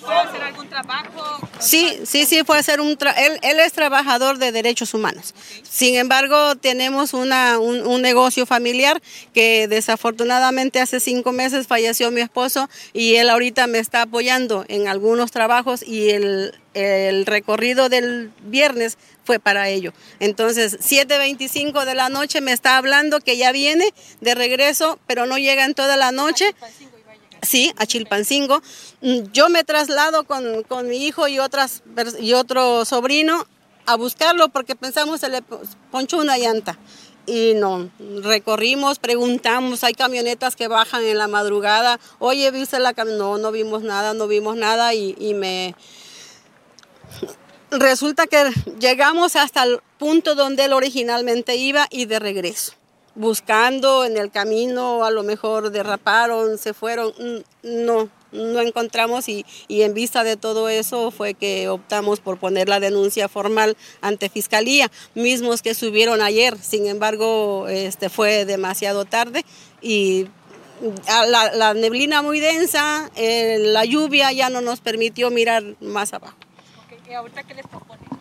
[0.00, 1.48] ¿Fue a hacer algún trabajo?
[1.60, 2.98] Sí, sí, sí, fue a hacer un...
[2.98, 5.34] tra- él, él es trabajador de derechos humanos.
[5.62, 9.00] Sin embargo, tenemos una, un, un negocio familiar
[9.32, 14.88] que desafortunadamente hace cinco meses falleció mi esposo y él ahorita me está apoyando en
[14.88, 19.92] algunos trabajos y el, el recorrido del viernes fue para ello.
[20.18, 23.84] Entonces, 7.25 de la noche me está hablando que ya viene
[24.20, 26.52] de regreso, pero no llega en toda la noche.
[27.42, 28.62] Sí, a Chilpancingo.
[29.00, 31.82] Mm, Yo me traslado con, con mi hijo y, otras,
[32.20, 33.46] y otro sobrino
[33.86, 36.78] a buscarlo porque pensamos se le po- ponchó una llanta.
[37.26, 37.88] Y no,
[38.22, 41.98] recorrimos, preguntamos, hay camionetas que bajan en la madrugada.
[42.18, 43.24] Oye, ¿viste la camioneta?
[43.24, 45.74] No, no vimos nada, no vimos nada y, y me...
[47.70, 52.74] Resulta que llegamos hasta el punto donde él originalmente iba y de regreso
[53.14, 59.44] buscando en el camino, a lo mejor derraparon, se fueron, mm, no, no encontramos y,
[59.68, 64.28] y en vista de todo eso fue que optamos por poner la denuncia formal ante
[64.28, 69.44] Fiscalía, mismos que subieron ayer, sin embargo este, fue demasiado tarde
[69.80, 70.26] y
[71.08, 76.36] a la, neblina muy densa, eh, la lluvia ya no nos permitió mirar más abajo.
[76.84, 78.11] Ok, ¿y ahorita qué les propone?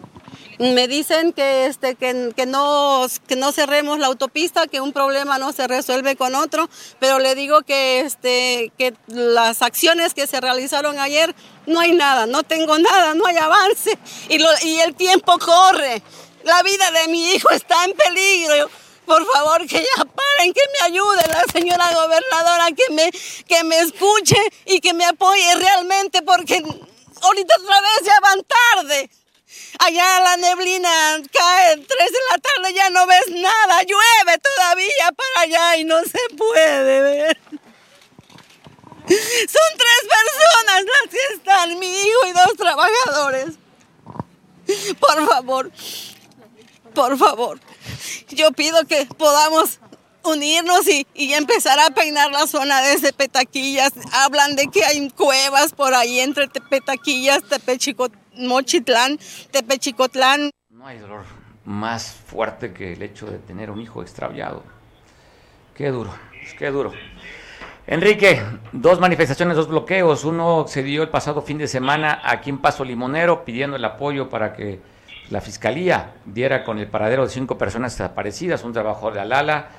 [0.61, 2.13] Me dicen que, este, que,
[2.45, 6.69] no, que no cerremos la autopista, que un problema no se resuelve con otro,
[6.99, 11.33] pero le digo que, este, que las acciones que se realizaron ayer,
[11.65, 13.97] no hay nada, no tengo nada, no hay avance
[14.29, 16.03] y el tiempo corre.
[16.43, 18.69] La vida de mi hijo está en peligro.
[19.07, 23.09] Por favor, que ya paren, que me ayude la señora gobernadora, que me,
[23.47, 26.63] que me escuche y que me apoye realmente, porque
[27.21, 29.09] ahorita otra vez ya van tarde.
[29.79, 35.41] Allá la neblina cae 3 de la tarde, ya no ves nada, llueve todavía para
[35.41, 37.39] allá y no se puede ver.
[39.07, 43.55] Son tres personas las que están, mi hijo y dos trabajadores.
[44.99, 45.71] Por favor,
[46.93, 47.59] por favor,
[48.29, 49.79] yo pido que podamos
[50.23, 53.93] unirnos y, y, empezar a peinar la zona de Petaquillas.
[54.13, 59.19] Hablan de que hay cuevas por ahí entre Petaquillas, Tepechicot, Mochitlán,
[59.51, 60.51] Tepechicotlán.
[60.69, 61.25] No hay dolor
[61.65, 64.63] más fuerte que el hecho de tener un hijo extraviado.
[65.75, 66.11] Qué duro,
[66.57, 66.91] qué duro.
[67.87, 70.23] Enrique, dos manifestaciones, dos bloqueos.
[70.23, 74.29] Uno se dio el pasado fin de semana aquí en Paso Limonero pidiendo el apoyo
[74.29, 74.79] para que
[75.29, 79.69] la fiscalía diera con el paradero de cinco personas desaparecidas, un trabajador de Alala,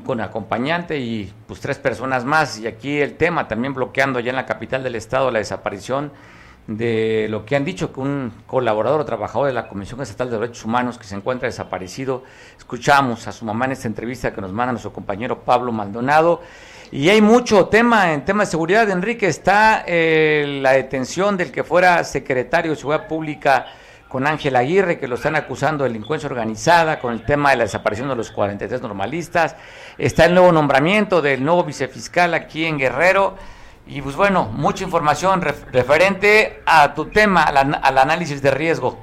[0.00, 2.58] con acompañante y pues tres personas más.
[2.58, 6.12] Y aquí el tema también bloqueando ya en la capital del estado la desaparición
[6.66, 10.38] de lo que han dicho que un colaborador o trabajador de la Comisión Estatal de
[10.38, 12.22] Derechos Humanos que se encuentra desaparecido.
[12.56, 16.40] Escuchamos a su mamá en esta entrevista que nos manda nuestro compañero Pablo Maldonado.
[16.92, 19.26] Y hay mucho tema en tema de seguridad, Enrique.
[19.26, 23.66] Está eh, la detención del que fuera secretario de Seguridad Pública
[24.12, 27.64] con Ángel Aguirre, que lo están acusando de delincuencia organizada, con el tema de la
[27.64, 29.56] desaparición de los 43 normalistas.
[29.96, 33.38] Está el nuevo nombramiento del nuevo vicefiscal aquí en Guerrero.
[33.86, 39.02] Y pues bueno, mucha información ref referente a tu tema, al, al, análisis de riesgo.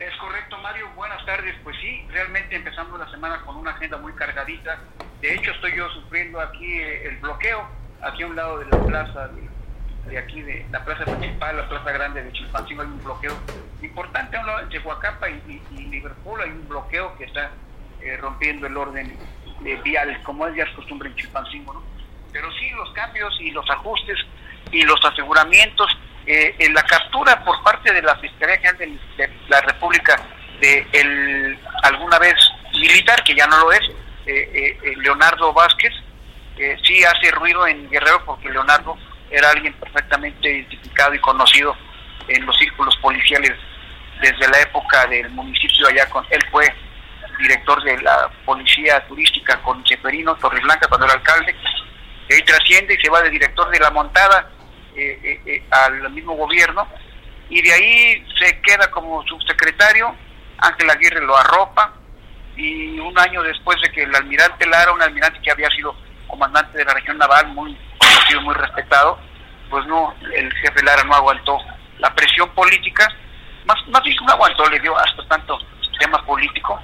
[0.00, 0.86] Es correcto, Mario.
[0.96, 1.54] Buenas tardes.
[1.62, 4.78] Pues sí, realmente empezamos la semana con una agenda muy cargadita.
[5.20, 7.68] De hecho, estoy yo sufriendo aquí eh, el bloqueo,
[8.00, 9.55] aquí a un lado de la plaza de,
[10.08, 13.36] de aquí, de la plaza principal, la plaza grande de Chilpancingo, hay un bloqueo
[13.82, 17.50] importante a un lado de Chihuacapa y, y, y Liverpool, hay un bloqueo que está
[18.00, 19.16] eh, rompiendo el orden
[19.64, 21.82] eh, vial, como es ya es costumbre en Chilpancingo, ¿no?
[22.32, 24.18] pero sí los cambios y los ajustes
[24.70, 25.90] y los aseguramientos,
[26.26, 30.20] eh, en la captura por parte de la Fiscalía General de, la República
[30.60, 32.34] de el alguna vez
[32.72, 33.80] militar, que ya no lo es,
[34.26, 35.92] eh, eh, Leonardo Vázquez.
[36.82, 38.98] sí hace ruido en Guerrero porque Leonardo
[39.30, 41.76] era alguien perfectamente identificado y conocido
[42.28, 43.52] en los círculos policiales
[44.20, 46.66] desde la época del municipio allá con él fue
[47.38, 51.54] director de la policía turística con Cheperino Torres Blanca cuando era alcalde
[52.30, 54.50] ahí trasciende y se va de director de la montada
[55.70, 56.88] al mismo gobierno
[57.50, 60.14] y de ahí se queda como subsecretario
[60.58, 61.92] Ángel Aguirre lo arropa
[62.56, 65.94] y un año después de que el almirante Lara, un almirante que había sido
[66.26, 69.18] comandante de la región naval, muy conocido, muy respetado,
[69.70, 71.58] pues no, el jefe Lara no aguantó
[71.98, 73.08] la presión política,
[73.64, 75.58] más, más bien no aguantó, le dio hasta tanto
[75.98, 76.80] tema político,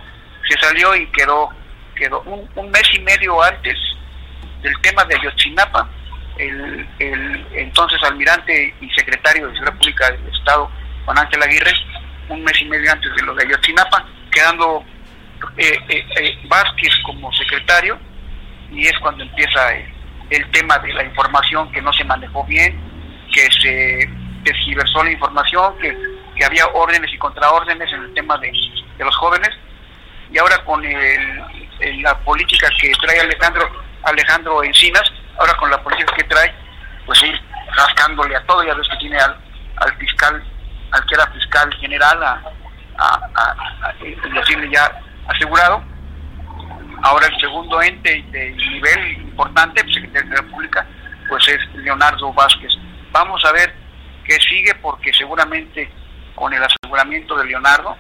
[0.49, 1.51] se salió y quedó,
[1.95, 3.79] quedó un, un mes y medio antes
[4.63, 5.89] del tema de Ayotzinapa,
[6.39, 10.71] el, el entonces almirante y secretario de Seguridad Pública del Estado,
[11.05, 11.73] Juan Ángel Aguirre,
[12.29, 14.85] un mes y medio antes de lo de Ayotzinapa, quedando
[15.57, 17.99] eh, eh, eh, Vázquez como secretario,
[18.73, 19.73] y es cuando empieza
[20.31, 22.81] el tema de la información que no se manejó bien,
[23.33, 24.09] que se
[24.43, 25.97] desgiversó la información, que,
[26.45, 28.53] había órdenes y contraórdenes en el tema de,
[28.99, 29.51] los jóvenes,
[30.33, 33.71] y ahora con el, la política que trae Alejandro
[34.03, 35.05] Alejandro Encinas,
[35.39, 36.53] ahora con la política que trae,
[37.07, 37.41] pues ir
[37.77, 39.37] rascándole a todo, ya ves que tiene al,
[39.77, 40.43] al fiscal
[40.93, 42.43] al que era fiscal general, a,
[42.99, 43.95] a,
[44.35, 45.83] decirle ya asegurado.
[47.03, 50.87] Ahora el segundo ente de nivel importante, pues, Secretario de República,
[51.29, 52.73] pues es Leonardo Vázquez.
[53.11, 53.75] Vamos a ver
[54.25, 55.91] qué sigue porque seguramente
[56.37, 57.97] con el aseguramiento de Leonardo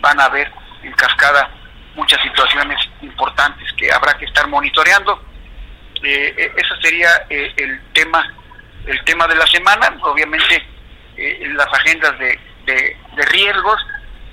[0.00, 0.52] van a haber
[0.82, 1.50] en cascada
[1.94, 5.22] muchas situaciones importantes que habrá que estar monitoreando.
[6.02, 8.26] Eh, eh ese sería eh, el tema
[8.86, 9.96] el tema de la semana.
[10.02, 10.66] Obviamente
[11.16, 13.80] eh, las agendas de, de, riesgos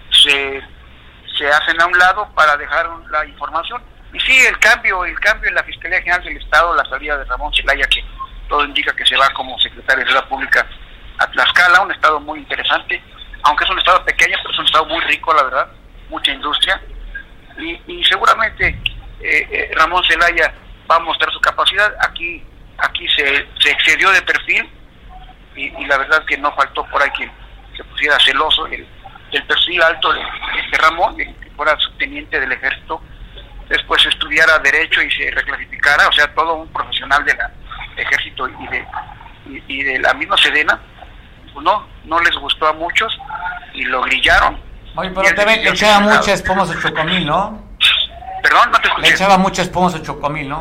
[0.10, 3.82] se hacen a un lado para dejar la información.
[4.14, 7.26] Y sí, el cambio, el cambio en la Fiscalía General del Estado, la salida de
[7.26, 8.04] Ramón Celaya, que
[8.48, 10.68] todo indica que se va como secretario de la Pública
[11.20, 13.02] a Tlaxcala, un estado muy interesante,
[13.44, 15.68] aunque es un estado pequeño, pero es un estado muy rico, la verdad,
[16.10, 16.82] mucha industria.
[17.58, 18.80] Y, y seguramente
[19.22, 20.54] eh, eh, Ramón Celaya
[20.90, 21.94] va a mostrar su capacidad.
[22.02, 22.44] Aquí,
[22.78, 24.70] aquí se, se excedió de perfil
[25.56, 27.32] y, la verdad que no faltó por ahí quien
[27.76, 28.88] se pusiera celoso del,
[29.48, 30.24] perfil alto de,
[30.78, 33.02] Ramón, que fuera subteniente del ejército,
[33.70, 37.38] después estudiara derecho y se reclasificara, o sea, todo un profesional del
[37.96, 38.86] ejército y de,
[39.68, 40.80] y, de la misma Sedena,
[41.54, 43.18] pues no, no les gustó a muchos
[43.74, 44.60] y lo grillaron.
[44.96, 47.70] Oye, pero te ve que echaba mucha espuma a Chocomil, ¿no?
[48.42, 49.08] Perdón, no te escuché.
[49.08, 50.60] Le echaba mucha espuma a Chocomil, ¿no?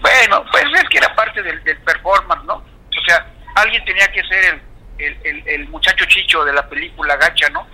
[0.00, 2.54] Bueno, pues es que era parte del, del performance, ¿no?
[2.56, 4.60] O sea, alguien tenía que ser
[4.98, 7.66] el, el, el, muchacho chicho de la película Gacha, ¿no?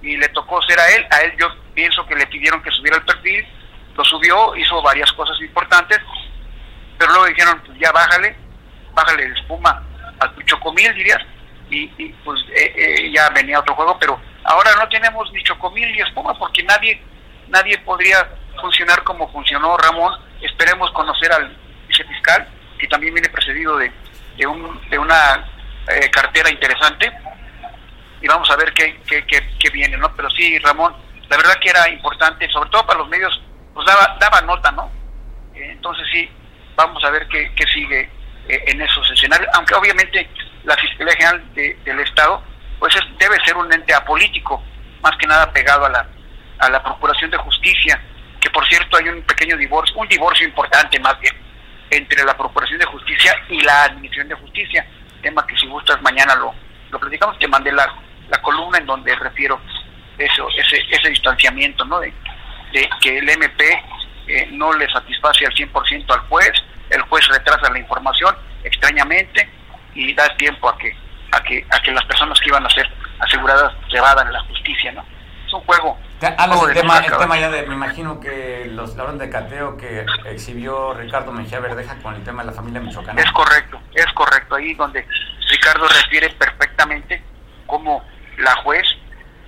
[0.00, 1.06] Y le tocó ser a él.
[1.10, 3.46] A él yo pienso que le pidieron que subiera el perfil,
[3.96, 6.00] lo subió, hizo varias cosas importantes,
[6.98, 8.36] pero luego dijeron, pues ya bájale,
[8.92, 9.80] bájale de espuma
[10.18, 11.22] a tu chocomil, dirías,
[11.70, 11.86] y,
[12.24, 16.36] pues eh, eh, ya venía otro juego, pero ahora no tenemos ni chocomil ni espuma
[16.36, 17.00] porque nadie,
[17.48, 18.26] nadie podría
[18.60, 20.14] funcionar como funcionó Ramón.
[20.40, 21.56] Esperemos conocer al
[21.88, 23.92] vicefiscal, que también viene precedido de
[24.36, 25.48] de, un, de una
[25.88, 27.10] eh, cartera interesante
[28.20, 30.14] y vamos a ver qué, qué, qué, viene, ¿no?
[30.14, 30.94] Pero sí, Ramón,
[31.28, 33.40] la verdad que era importante, sobre todo para los medios,
[33.74, 34.90] pues daba, daba nota, ¿no?
[35.54, 36.30] Eh, entonces sí,
[36.76, 38.10] vamos a ver qué, qué sigue
[38.48, 40.28] eh, en esos escenarios, aunque obviamente
[40.64, 42.42] la Fiscalía General del Estado,
[42.78, 44.62] pues debe ser un ente apolítico,
[45.02, 46.08] más que nada pegado a la,
[46.58, 48.00] a la Procuración de Justicia,
[48.40, 51.34] que por cierto hay un pequeño divorcio, un divorcio importante más bien,
[51.90, 54.86] entre la Procuración de Justicia y la Administración de Justicia,
[55.22, 56.54] tema que si gustas mañana lo,
[56.90, 57.92] lo platicamos, te mandé la,
[58.28, 59.60] la columna en donde refiero
[60.18, 62.00] eso, ese, ese distanciamiento, ¿no?
[62.00, 62.12] De,
[63.00, 63.82] que el MP
[64.26, 66.52] eh, no le satisface al 100% al juez,
[66.90, 69.48] el juez retrasa la información extrañamente
[69.94, 70.94] y da tiempo a que
[71.32, 72.86] a que a que las personas que iban a ser
[73.18, 75.04] aseguradas se vadan en la justicia, ¿no?
[75.46, 79.20] Es un juego Hablas el tema, el tema ya de, me imagino que los ladrones
[79.20, 83.20] de cateo que exhibió Ricardo Mejía Verdeja con el tema de la familia michoacana.
[83.20, 85.06] Es correcto, es correcto, ahí donde
[85.50, 87.22] Ricardo refiere perfectamente
[87.66, 88.02] cómo
[88.38, 88.86] la juez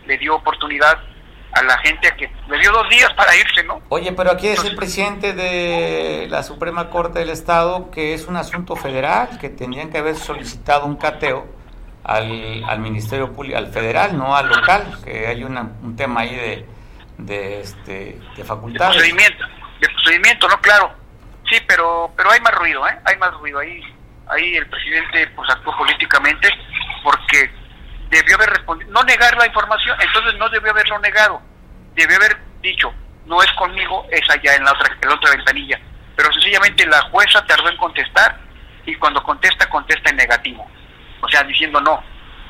[0.08, 0.98] le dio oportunidad
[1.52, 3.80] a la gente que le dio dos días para irse, ¿no?
[3.88, 8.36] Oye, pero aquí es el presidente de la Suprema Corte del Estado que es un
[8.36, 11.46] asunto federal, que tendrían que haber solicitado un cateo
[12.04, 16.34] al, al Ministerio Público, al federal, no al local, que hay una, un tema ahí
[16.34, 16.66] de,
[17.18, 18.94] de, este, de facultades.
[18.94, 19.44] De procedimiento,
[19.80, 20.92] de procedimiento, no, claro.
[21.50, 22.98] Sí, pero pero hay más ruido, ¿eh?
[23.04, 23.58] Hay más ruido.
[23.58, 23.80] Ahí,
[24.28, 26.48] ahí el presidente pues actuó políticamente
[27.02, 27.50] porque
[28.10, 31.42] debió haber respondido, no negar la información, entonces no debió haberlo negado.
[31.94, 32.92] Debió haber dicho,
[33.26, 35.78] no es conmigo, es allá en la otra, en la otra ventanilla.
[36.16, 38.38] Pero sencillamente la jueza tardó en contestar
[38.86, 40.66] y cuando contesta, contesta en negativo.
[41.20, 42.02] O sea, diciendo no.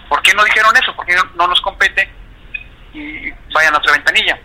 [0.09, 0.95] ¿Por qué no dijeron eso?
[0.95, 2.11] Porque no, no nos compete
[2.95, 4.39] y vayan a otra ventanilla.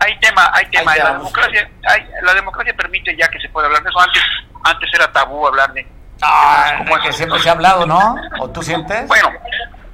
[0.00, 0.96] Hay tema, hay tema.
[0.96, 4.00] La democracia, hay, la democracia permite ya que se puede hablar de eso.
[4.00, 4.22] Antes,
[4.64, 5.86] antes era tabú hablar de.
[6.22, 7.02] Ah, ¿Cómo es?
[7.02, 8.16] que siempre se ha hablado, ¿no?
[8.40, 9.06] ¿O tú sientes?
[9.08, 9.30] Bueno,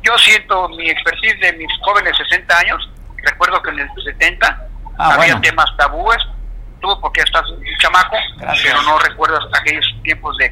[0.06, 2.90] yo siento mi expertise de mis jóvenes 60 años.
[3.22, 4.62] Recuerdo que en el 70
[4.98, 5.40] Ah, había bueno.
[5.42, 6.18] temas tabúes.
[6.80, 8.64] Tú, porque estás un chamaco, Gracias.
[8.72, 10.48] pero no recuerdas aquellos tiempos de.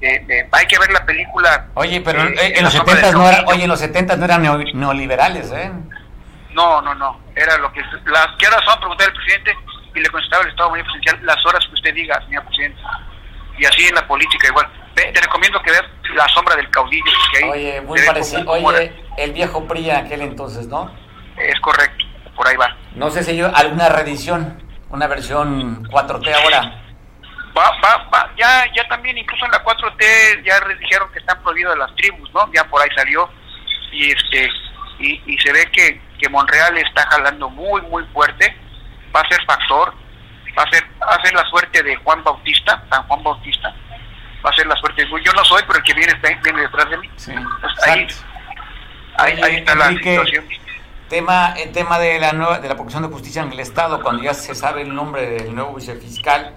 [0.00, 1.66] de- de- hay que ver la película.
[1.74, 4.24] Oye, pero eh, en los sombra 70 del no era, oye, en los 70 no
[4.24, 5.70] eran neo- neoliberales, ¿eh?
[6.52, 7.20] No, no, no.
[7.34, 7.80] Era lo que.
[8.06, 8.78] Las, ¿Qué horas son?
[8.80, 9.56] Preguntar al presidente
[9.94, 12.80] y le contestaba el Estado Mayor Presidencial las horas que usted diga, señor presidente.
[13.58, 14.66] Y así en la política igual.
[14.94, 15.84] Ve, te recomiendo que veas
[16.14, 17.04] La sombra del caudillo.
[17.36, 18.50] ahí Oye, muy parecido.
[18.50, 20.90] Oye, el viejo PRI en aquel entonces, ¿no?
[21.36, 22.04] Es correcto,
[22.36, 22.76] por ahí va.
[22.94, 26.80] No sé si yo alguna reedición, una versión 4T ahora.
[27.56, 28.30] Va, va, va.
[28.36, 32.50] Ya, ya también, incluso en la 4T, ya dijeron que están prohibidas las tribus, ¿no?
[32.52, 33.28] Ya por ahí salió.
[33.92, 34.50] Y este
[34.98, 38.56] y, y se ve que, que Monreal está jalando muy, muy fuerte.
[39.14, 39.94] Va a ser factor.
[40.56, 43.74] Va a ser, va a ser la suerte de Juan Bautista, San Juan Bautista.
[44.44, 46.90] Va a ser la suerte Yo no soy, pero el que viene, está, viene detrás
[46.90, 47.10] de mí.
[47.16, 48.06] Sí, Pues ahí,
[49.16, 50.44] ahí, ahí está la situación.
[51.08, 54.22] Tema, el tema de la nueva, de la Procuración de Justicia en el Estado, cuando
[54.22, 56.56] ya se sabe el nombre del nuevo vicefiscal,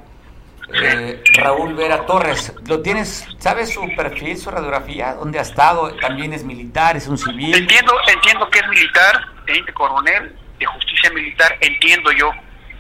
[0.73, 2.53] eh, Raúl Vera Torres.
[2.67, 3.25] ¿Lo tienes?
[3.39, 5.13] ¿Sabes su perfil, su radiografía?
[5.13, 5.93] ¿Dónde ha estado?
[5.95, 6.97] ¿También es militar?
[6.97, 7.55] ¿Es un civil?
[7.55, 12.31] Entiendo, entiendo que es militar, teniente coronel de justicia militar, entiendo yo,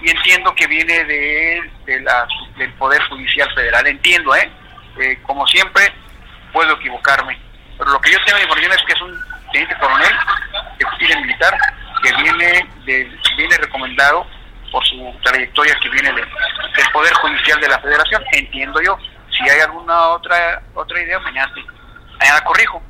[0.01, 2.27] y entiendo que viene de, de la,
[2.57, 4.51] del Poder Judicial Federal, entiendo, ¿eh?
[4.99, 5.93] Eh, Como siempre,
[6.53, 7.37] puedo equivocarme,
[7.77, 9.19] pero lo que yo tengo de información es que es un
[9.51, 10.13] teniente coronel
[10.79, 11.57] de justicia militar
[12.03, 14.25] que viene, de, viene recomendado
[14.71, 18.97] por su trayectoria que viene de- del Poder Judicial de la Federación, entiendo yo.
[19.31, 21.51] Si hay alguna otra otra idea, mañana,
[22.19, 22.81] mañana corrijo.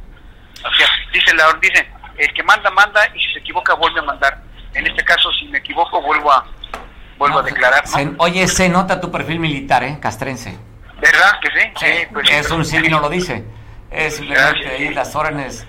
[0.64, 1.88] O sea, dice la dice,
[2.18, 4.42] el que manda, manda, y si se equivoca, vuelve a mandar.
[4.74, 6.46] En este caso, si me equivoco, vuelvo a
[7.18, 7.92] vuelvo No, a declarar, ¿no?
[7.92, 9.98] se- oye, se nota tu perfil militar, ¿eh?
[10.02, 10.58] Castrense.
[11.00, 11.68] ¿Verdad que sí?
[11.78, 13.44] Sí, pues sí, es pero- un civil, no lo dice.
[13.92, 15.66] Es simplemente ahí las órdenes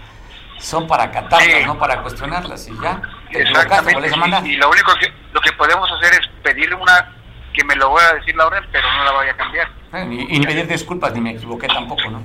[0.58, 1.64] son para acatarlas, Sí.
[1.66, 3.00] no para cuestionarlas y ya.
[3.30, 4.08] Te Exactamente.
[4.44, 7.14] Y, y lo único que lo que podemos hacer es pedirle una
[7.54, 9.68] que me lo voy a decir la orden, pero no la vaya a cambiar.
[9.92, 12.22] Eh, Ni, y ni pedir disculpas, ni me equivoqué tampoco, ¿no?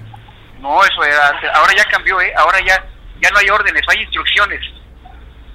[0.59, 1.49] No, eso era antes.
[1.53, 2.33] Ahora ya cambió, ¿eh?
[2.37, 2.83] Ahora ya
[3.21, 4.59] ya no hay órdenes, hay instrucciones.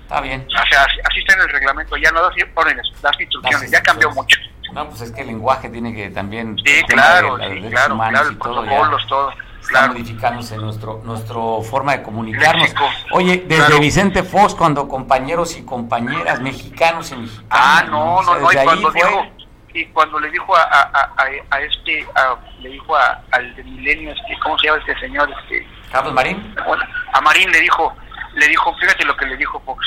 [0.08, 0.46] Está bien.
[0.48, 1.94] O sea, así, está en el reglamento.
[1.98, 3.70] Ya no das órdenes, das instrucciones.
[3.70, 4.38] Ya cambió mucho.
[4.72, 6.56] No, pues es que el lenguaje tiene que también.
[6.64, 9.30] Sí, claro, de sí, claro, claro, el todo protocolos, todo.
[9.30, 9.92] Está Claro.
[9.92, 12.62] modificándose nuestro, nuestro forma de comunicarnos.
[12.62, 12.88] Léxico.
[13.12, 13.80] Oye, desde Claro.
[13.80, 17.44] Vicente Fox, cuando compañeros y compañeras mexicanos y mexicanas.
[17.50, 18.50] Ah, no, o sea, no, no.
[18.52, 19.26] Y cuando fue- dijo,
[19.74, 23.54] y cuando le dijo a, a, a, a- a este, a- le dijo a, al
[23.56, 25.28] de Milenio, este, ¿cómo se llama este señor?
[25.42, 26.54] Este, Carlos Marín.
[26.66, 26.82] bueno,
[27.12, 27.94] a Marín le dijo,
[28.34, 29.86] le dijo, fíjate lo que le dijo Fox.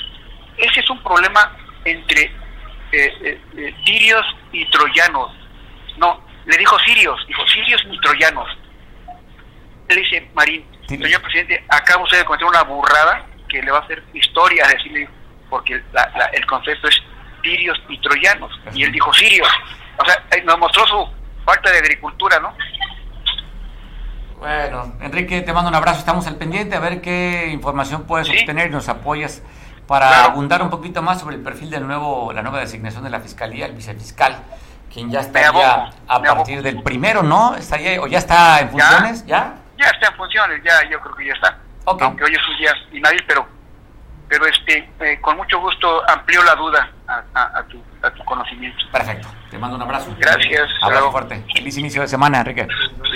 [0.57, 1.55] Ese es un problema
[1.85, 2.31] entre eh,
[3.23, 5.31] eh, eh, sirios y troyanos.
[5.97, 8.47] No, le dijo sirios, dijo sirios y troyanos.
[9.89, 10.65] Le dice Marín,
[11.03, 15.09] señor presidente, acaba usted de cometer una burrada que le va a hacer historia decirle,
[15.49, 17.01] porque la- la- el concepto es
[17.43, 18.51] sirios y troyanos.
[18.73, 19.49] Y él dijo sirios.
[19.97, 21.09] O sea, eh, nos mostró su
[21.45, 22.55] falta de agricultura, ¿no?
[24.51, 25.99] Bueno, Enrique, te mando un abrazo.
[25.99, 28.39] Estamos al pendiente a ver qué información puedes Sí.
[28.39, 29.43] obtener y nos apoyas
[29.85, 30.29] para Claro.
[30.31, 33.67] abundar un poquito más sobre el perfil del nuevo, la nueva designación de la fiscalía,
[33.67, 34.35] el vicefiscal,
[34.91, 37.53] quien ya estaría a partir del primero, ¿no?
[37.55, 39.57] Estaría o ya está en funciones, ¿ya?
[39.77, 41.57] Ya está en funciones, ya yo creo que ya está.
[41.85, 42.01] Ok.
[42.01, 43.47] Aunque hoy es un día inhábil, pero
[44.27, 48.23] pero este eh, con mucho gusto amplío la duda a, a- a tu, a tu
[48.23, 48.85] conocimiento.
[48.91, 49.27] Perfecto.
[49.51, 50.15] Te mando un abrazo.
[50.17, 50.67] Gracias.
[50.81, 51.43] Abrazo fuerte.
[51.53, 52.65] Feliz inicio de semana, Enrique.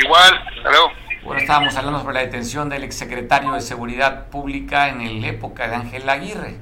[0.03, 0.91] Igual, hasta luego.
[1.25, 5.73] Bueno, estábamos hablando sobre la detención del exsecretario de Seguridad Pública en la época de
[5.73, 6.59] Ángel Aguirre.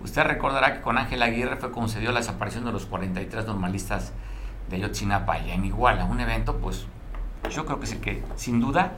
[0.00, 4.14] Usted recordará que con Ángel Aguirre fue dio la desaparición de los 43 normalistas
[4.70, 6.06] de Ayotzinapa allá en Iguala.
[6.06, 6.86] Un evento, pues,
[7.50, 8.92] yo creo que es el que, sin duda,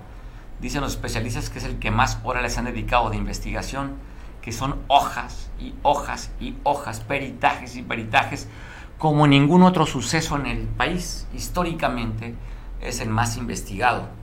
[0.61, 3.95] dicen los especialistas que es el que más horas les han dedicado de investigación,
[4.41, 8.49] que son hojas y hojas y hojas, peritajes y peritajes,
[8.99, 11.27] como ningún otro suceso en el país.
[11.35, 12.37] Históricamente
[12.81, 14.17] es el más investigado.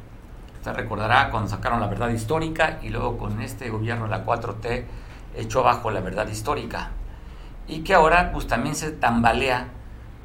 [0.65, 4.83] Usted recordará cuando sacaron la verdad histórica y luego con este gobierno, la 4T,
[5.37, 6.89] echó abajo la verdad histórica.
[7.67, 9.67] Y que ahora pues también se tambalea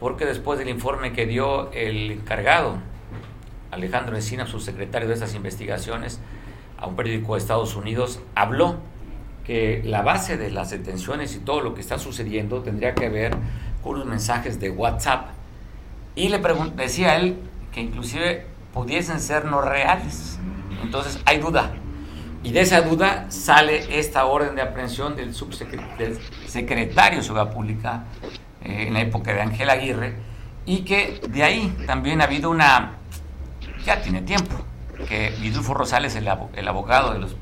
[0.01, 2.79] porque después del informe que dio el encargado,
[3.71, 6.23] Alejandro Encina, subsecretario de estas investigaciones,
[6.79, 8.77] a un periódico de Estados Unidos, habló
[9.45, 13.37] que la base de las detenciones y todo lo que está sucediendo tendría que ver
[13.83, 15.33] con unos mensajes de WhatsApp
[16.15, 16.39] y le
[16.77, 17.37] decía a él
[17.73, 20.39] que inclusive pudiesen ser no reales.
[20.83, 21.73] Entonces hay duda.
[22.43, 28.05] Y de esa duda sale esta orden de aprehensión del subsecretario de Seguridad Pública
[28.63, 30.15] eh, en la época de Ángel Aguirre
[30.65, 32.93] y que de ahí también ha habido una,
[33.85, 34.57] ya tiene tiempo,
[35.07, 37.37] que Vidulfo Rosales, el, el abogado de los,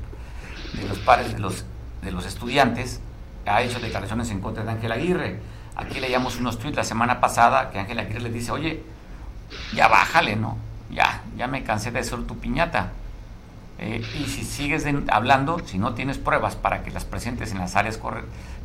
[0.73, 1.65] de los padres de los,
[2.01, 3.01] de los estudiantes,
[3.45, 5.39] ha hecho declaraciones en contra de Ángel Aguirre.
[5.75, 8.83] Aquí leíamos unos tweets la semana pasada que Ángel Aguirre le dice, oye,
[9.73, 10.57] ya bájale, ¿no?
[10.91, 12.91] Ya, ya me cansé de ser tu piñata.
[13.79, 17.75] Eh, y si sigues hablando, si no tienes pruebas para que las presentes en las
[17.75, 17.99] áreas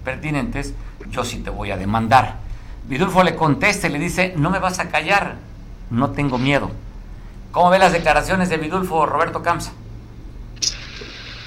[0.04, 0.74] pertinentes,
[1.10, 2.38] yo sí te voy a demandar.
[2.86, 5.36] Vidulfo le contesta y le dice, no me vas a callar,
[5.90, 6.70] no tengo miedo.
[7.52, 9.72] ¿Cómo ve las declaraciones de Vidulfo Roberto Camsa?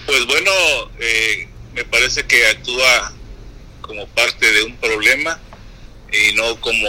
[0.06, 0.52] Pues bueno,
[1.00, 3.12] eh, me parece que actúa
[3.82, 5.38] como parte de un problema
[6.12, 6.88] y no como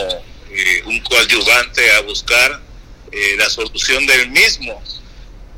[0.51, 2.61] eh, un coadyuvante a buscar
[3.37, 4.83] la solución del mismo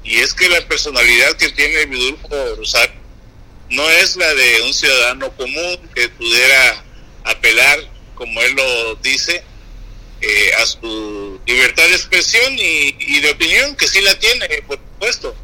[0.02, 3.00] y es que la personalidad que tiene Vidulfo Rosario
[3.68, 6.84] no es la de un ciudadano común que pudiera
[7.24, 7.78] apelar,
[8.14, 9.44] como él lo dice,
[10.20, 15.36] eh, a su libertad de expresión y, de opinión, que sí la tiene, por supuesto.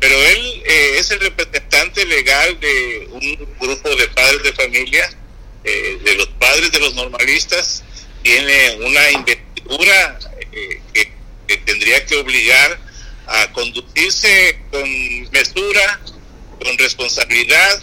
[0.00, 5.08] Pero él eh, es el representante legal de un grupo de padres de familia,
[5.62, 7.84] eh, de los padres de los normalistas,
[8.22, 10.18] tiene una investidura
[10.92, 11.12] que,
[11.58, 12.78] tendría que obligar
[13.26, 16.00] a conducirse con mesura,
[16.62, 17.82] con responsabilidad,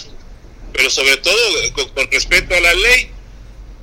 [0.74, 3.11] pero sobre todo con, respeto a la ley,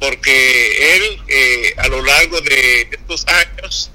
[0.00, 3.90] porque él eh, a lo largo de estos años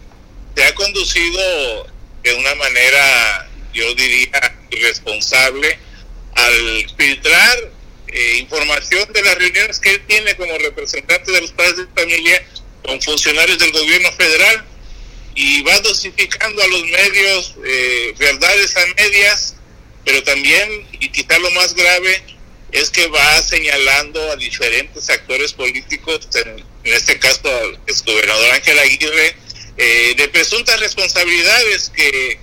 [0.55, 1.87] se ha conducido
[2.23, 5.79] de una manera, yo diría, irresponsable
[6.35, 7.71] al filtrar
[8.07, 12.43] eh, información de las reuniones que él tiene como representante de los padres de familia
[12.83, 14.65] con funcionarios del gobierno federal
[15.39, 19.55] y va dosificando a los medios eh, verdades a medias,
[20.03, 22.21] pero también, y quizá lo más grave,
[22.73, 29.35] es que va señalando a diferentes actores políticos, en, este caso al exgobernador Ángel Aguirre,
[29.77, 32.37] eh, de presuntas responsabilidades que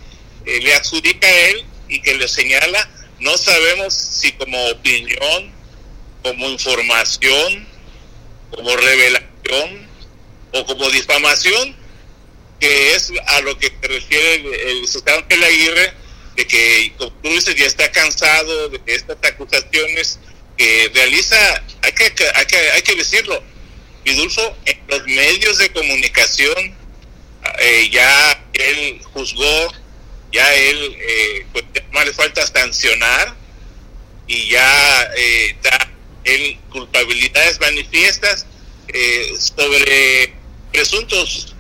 [0.46, 2.88] eh, le adjudica a él y que le señala,
[3.20, 5.52] no sabemos si como opinión,
[6.22, 7.68] como información,
[8.52, 9.86] como revelación
[10.52, 11.84] o como difamación,
[12.60, 15.92] que es a lo que se refiere el, el Ángel Aguirre,
[16.36, 20.18] de que, como dices, ya está cansado de estas acusaciones
[20.56, 21.36] que realiza,
[21.82, 22.04] hay que,
[22.34, 23.42] hay que, hay que decirlo,
[24.04, 26.76] Vidulfo, en los medios de comunicación,
[27.58, 29.72] eh, ya él juzgó,
[30.32, 33.34] ya él, eh, pues más le falta sancionar
[34.26, 35.90] y ya eh, da
[36.24, 38.46] él culpabilidades manifiestas
[38.88, 40.32] eh, sobre
[40.72, 41.55] presuntos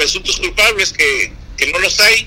[0.00, 1.30] presuntos culpables que,
[1.70, 2.24] no los hay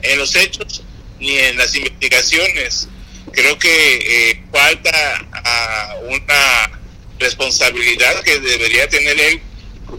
[0.00, 0.82] en los hechos
[1.20, 2.88] ni en las investigaciones.
[3.30, 6.80] Creo que eh, falta a una
[7.18, 9.42] responsabilidad que debería tener él,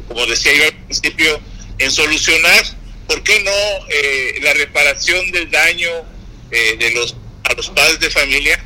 [0.07, 1.39] como decía yo al principio,
[1.77, 2.65] en solucionar,
[3.07, 3.51] ¿por qué no
[3.89, 5.91] eh, la reparación del daño
[6.49, 8.65] eh, de los a los padres de familia?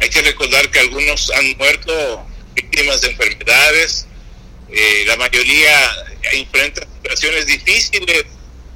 [0.00, 2.26] Hay que recordar que algunos han muerto
[2.56, 4.07] víctimas de enfermedades,
[5.06, 5.96] la mayoría
[6.32, 8.24] enfrentan situaciones difíciles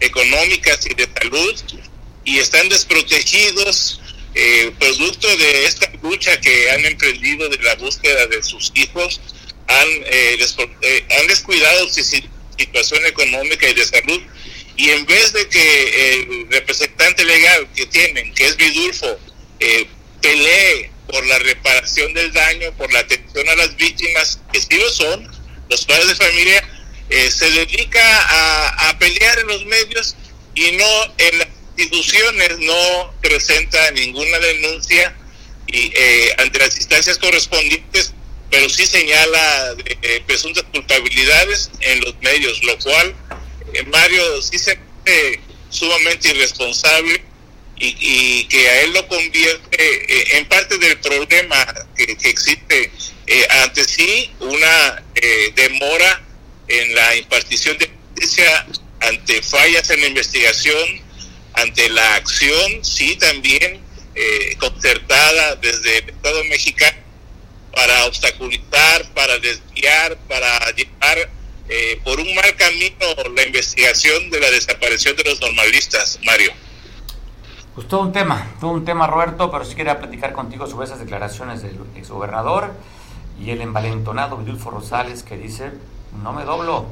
[0.01, 1.55] económicas y de salud
[2.25, 4.01] y están desprotegidos
[4.35, 9.21] eh, producto de esta lucha que han emprendido de la búsqueda de sus hijos
[9.69, 10.39] han, eh,
[10.83, 14.23] eh, han descuidado su situación económica y de salud
[14.77, 19.19] y en vez de que el representante legal que tienen, que es Vidulfo,
[20.23, 24.89] pelee por la reparación del daño, por la atención a las víctimas, que sí lo
[24.89, 25.31] son,
[25.73, 26.69] los padres de familia
[27.09, 30.15] eh, se dedica a, pelear en los medios
[30.55, 35.17] y no en las instituciones no presenta ninguna denuncia
[35.67, 38.13] y eh, ante las instancias correspondientes
[38.51, 43.15] pero sí señala eh, presuntas culpabilidades en los medios lo cual
[43.87, 47.25] Mario sí se ve sumamente irresponsable
[47.79, 51.67] y, que a él lo convierte en parte del problema
[51.97, 52.93] que existe
[53.65, 55.03] ante sí una
[55.55, 56.23] demora
[56.69, 58.67] en la impartición de justicia
[59.01, 61.01] ante fallas en la investigación,
[61.55, 63.81] ante la acción, sí, también
[64.15, 66.99] eh, concertada desde el Estado mexicano
[67.75, 71.31] para obstaculizar, para desviar, para llevar
[71.69, 76.53] eh, por un mal camino la investigación de la desaparición de los normalistas, Mario.
[77.75, 80.99] Pues todo un tema, todo un tema, Roberto, pero sí quería platicar contigo sobre esas
[80.99, 82.75] declaraciones del exgobernador
[83.41, 85.73] y el envalentonado Vidulfo Rosales que dice
[86.23, 86.87] no me doblo,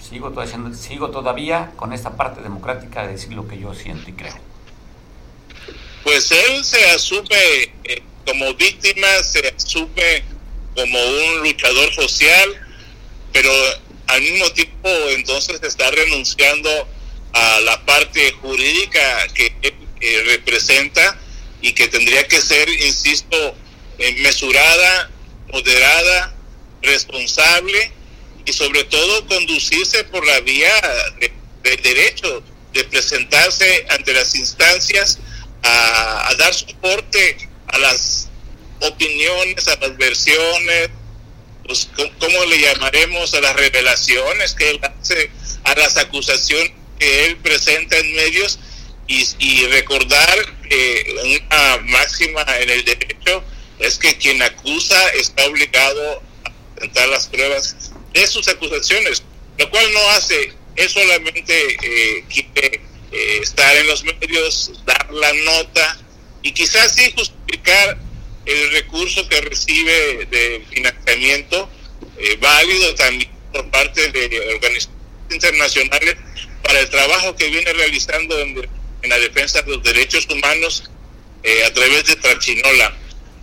[0.00, 4.12] sigo todavía, sigo todavía con esta parte democrática de decir lo que yo siento y
[4.12, 4.34] creo.
[6.04, 10.22] Pues él se asume eh, como víctima, se asume
[10.74, 12.48] como un luchador social,
[13.32, 13.50] pero
[14.06, 16.70] al mismo tiempo entonces está renunciando
[17.32, 19.52] a la parte jurídica que
[20.00, 21.18] él representa
[21.60, 23.36] y que tendría que ser, insisto,
[23.98, 25.10] eh, mesurada,
[25.56, 26.34] moderada,
[26.82, 27.90] responsable
[28.44, 30.70] y sobre todo conducirse por la vía
[31.62, 32.42] del derecho
[32.74, 35.18] de presentarse ante las instancias
[35.62, 38.28] a, dar soporte a las
[38.82, 40.90] opiniones, a las versiones,
[41.64, 41.88] pues,
[42.20, 43.32] ¿cómo le llamaremos?
[43.34, 45.30] A las revelaciones que él hace,
[45.64, 48.58] a las acusaciones que él presenta en medios
[49.08, 53.42] y, recordar que una máxima en el derecho
[53.78, 59.22] es que quien acusa está obligado a presentar las pruebas de sus acusaciones,
[59.58, 62.80] lo cual no hace, es solamente eh, quiere
[63.12, 65.98] eh, estar en los medios, dar la nota
[66.42, 67.98] y quizás sí justificar
[68.44, 71.68] el recurso que recibe de financiamiento
[72.18, 74.90] eh, válido también por parte de organizaciones
[75.30, 76.16] internacionales
[76.62, 78.68] para el trabajo que viene realizando en,
[79.08, 80.90] la defensa de los derechos humanos
[81.44, 82.96] eh, a través de Trachinola.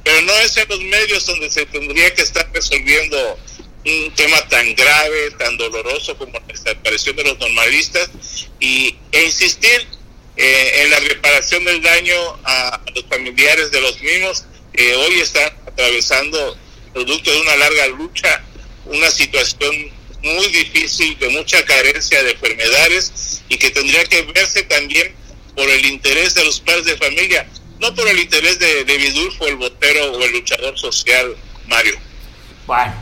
[0.04, 3.38] Pero no es en los medios donde se tendría que estar resolviendo
[3.86, 8.10] un tema tan grave, tan doloroso como la desaparición de los normalistas
[8.60, 9.88] y, e insistir
[10.36, 15.52] eh, en la reparación del daño a, los familiares de los mismos que hoy están
[15.68, 16.58] atravesando,
[16.94, 18.44] producto de una larga lucha,
[18.86, 19.92] una situación
[20.22, 25.14] muy difícil, de mucha carencia de enfermedades y que tendría que verse también
[25.56, 27.48] por el interés de los padres de familia,
[27.84, 31.36] no por el interés de, de Vidulfo, el botero o el luchador social,
[31.68, 31.96] Mario.
[32.66, 32.94] Bueno,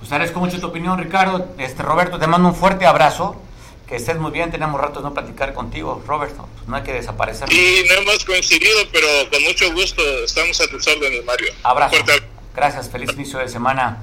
[0.00, 1.54] pues agradezco mucho tu opinión, Ricardo.
[1.56, 3.40] Este Roberto, te mando un fuerte abrazo.
[3.86, 6.48] Que estés muy bien, tenemos ratos no platicar contigo, Roberto.
[6.54, 7.48] Pues no hay que desaparecer.
[7.48, 11.52] Sí, no hemos coincidido, pero con mucho gusto estamos a tus órdenes, Mario.
[11.62, 11.96] Abrazo.
[12.56, 14.02] Gracias, feliz inicio de semana.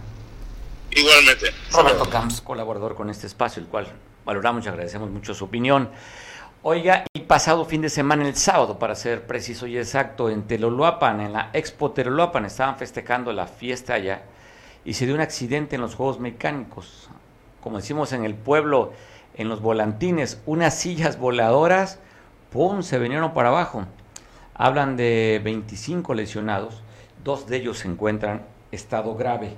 [0.92, 1.52] Igualmente.
[1.72, 3.92] Roberto Camps, colaborador con este espacio, el cual
[4.24, 5.90] valoramos y agradecemos mucho su opinión.
[6.64, 11.20] Oiga, el pasado fin de semana, el sábado, para ser preciso y exacto, en Teloluapan,
[11.20, 14.22] en la Expo Teloluapan, estaban festejando la fiesta allá
[14.86, 17.10] y se dio un accidente en los juegos mecánicos.
[17.64, 18.94] Como decimos en el pueblo,
[19.34, 21.98] en los volantines, unas sillas voladoras,
[22.52, 23.86] ¡pum!, se vinieron para abajo.
[24.54, 26.84] Hablan de 25 lesionados,
[27.24, 29.56] dos de ellos se encuentran estado grave.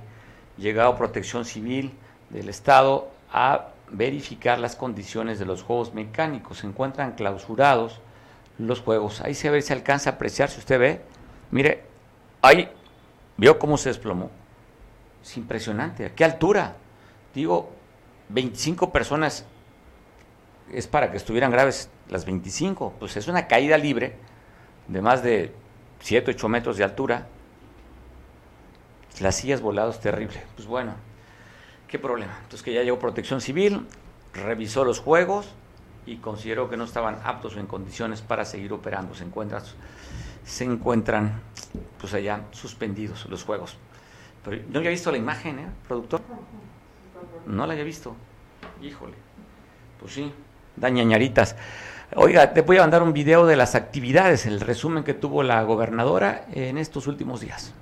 [0.56, 1.92] Llegado Protección Civil
[2.30, 6.58] del Estado a verificar las condiciones de los juegos mecánicos.
[6.58, 8.00] Se encuentran clausurados
[8.58, 9.20] los juegos.
[9.20, 11.00] Ahí se ve si alcanza a apreciar, si usted ve.
[11.50, 11.84] Mire,
[12.42, 12.68] ahí
[13.36, 14.30] vio cómo se desplomó.
[15.22, 16.06] Es impresionante.
[16.06, 16.76] ¿A qué altura?
[17.34, 17.70] Digo,
[18.28, 19.46] 25 personas
[20.72, 22.94] es para que estuvieran graves las 25.
[22.98, 24.16] Pues es una caída libre
[24.88, 25.52] de más de
[26.00, 27.28] 7, 8 metros de altura.
[29.20, 30.42] Las sillas voladas terrible.
[30.56, 30.94] Pues bueno,
[31.94, 32.36] ¿Qué problema?
[32.42, 33.86] Entonces que ya llegó Protección Civil,
[34.32, 35.46] revisó los juegos
[36.06, 39.14] y consideró que no estaban aptos o en condiciones para seguir operando.
[39.14, 39.62] Se encuentran,
[40.44, 41.40] se encuentran
[42.00, 43.76] pues allá suspendidos los juegos.
[44.44, 46.20] Pero no había visto la imagen, ¿eh, productor?
[47.46, 48.16] No la había visto.
[48.82, 49.14] Híjole.
[50.00, 50.32] Pues sí,
[50.74, 51.54] da ñañaritas.
[52.16, 55.62] Oiga, te voy a mandar un video de las actividades, el resumen que tuvo la
[55.62, 57.72] gobernadora en estos últimos días.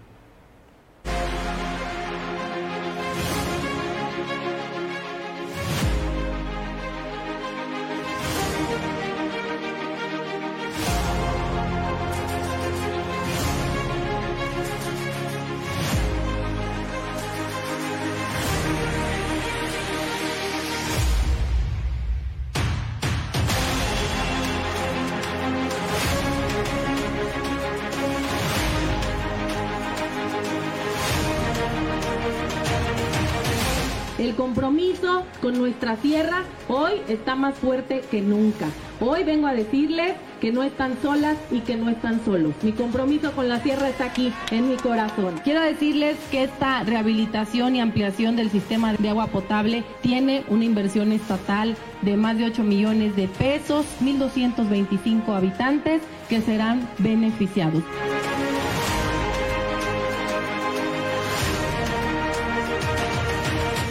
[35.42, 38.68] Con nuestra tierra hoy está más fuerte que nunca.
[39.00, 42.54] Hoy vengo a decirles que no están solas y que no están solos.
[42.62, 45.40] Mi compromiso con la tierra está aquí, en mi corazón.
[45.42, 51.10] Quiero decirles que esta rehabilitación y ampliación del sistema de agua potable tiene una inversión
[51.10, 57.82] estatal de más de 8 millones de pesos, 1.225 habitantes que serán beneficiados.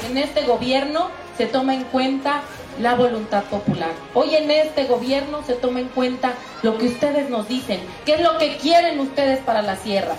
[0.10, 1.10] En este gobierno
[1.42, 2.42] se toma en cuenta
[2.80, 3.89] la voluntad popular.
[4.14, 8.22] Hoy en este gobierno se toma en cuenta lo que ustedes nos dicen, qué es
[8.22, 10.14] lo que quieren ustedes para la sierra.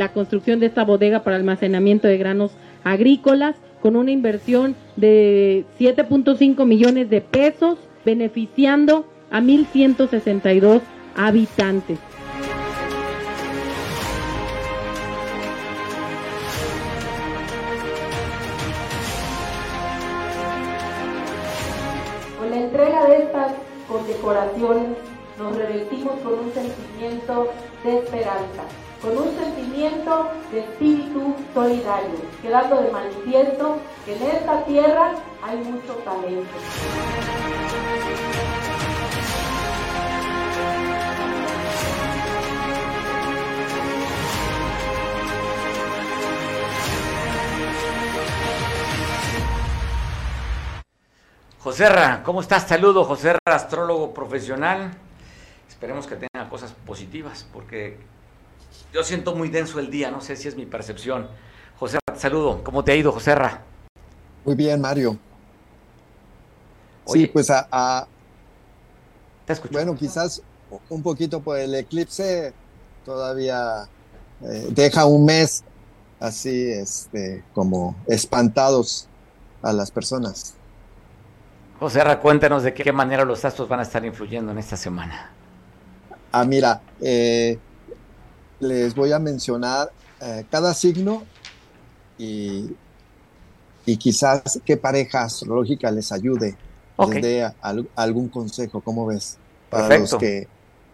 [0.00, 2.52] La construcción de esta bodega para almacenamiento de granos
[2.84, 10.80] agrícolas con una inversión de 7.5 millones de pesos, beneficiando a 1.162
[11.14, 11.98] habitantes.
[22.38, 23.52] Con la entrega de estas
[23.86, 24.96] condecoraciones
[25.38, 27.52] nos revestimos con un sentimiento
[27.84, 28.64] de esperanza,
[29.00, 35.94] con un sentimiento de espíritu solidario, quedando de manifiesto que en esta tierra hay mucho
[36.04, 36.50] talento.
[51.62, 52.66] Joserra, ¿cómo estás?
[52.66, 54.92] Saludo, Joserra, astrólogo profesional.
[55.68, 57.98] Esperemos que tenga cosas positivas, porque
[58.92, 61.28] yo siento muy denso el día, no sé si es mi percepción.
[61.78, 62.62] Joserra, te saludo.
[62.64, 63.62] ¿Cómo te ha ido, Joserra?
[64.44, 65.18] Muy bien, Mario.
[67.06, 68.06] sí, pues a,
[69.46, 69.72] Te escucho.
[69.72, 70.42] bueno, quizás
[70.88, 72.54] un poquito por el eclipse
[73.04, 73.88] todavía
[74.42, 75.64] eh, deja un mes
[76.20, 79.08] así, este, como espantados
[79.62, 80.54] a las personas.
[81.78, 85.30] Joserra, cuéntanos de qué manera los astros van a estar influyendo en esta semana.
[86.30, 87.58] Ah, mira, eh,
[88.60, 89.88] les voy a mencionar
[90.20, 91.30] eh, cada signo
[92.18, 92.78] y,
[93.84, 96.60] y quizás qué pareja astrológica les ayude,
[96.96, 97.16] Ok.
[97.16, 99.40] les dé al- algún consejo, ¿cómo ves?
[99.68, 100.00] Para Perfecto.
[100.00, 100.46] los que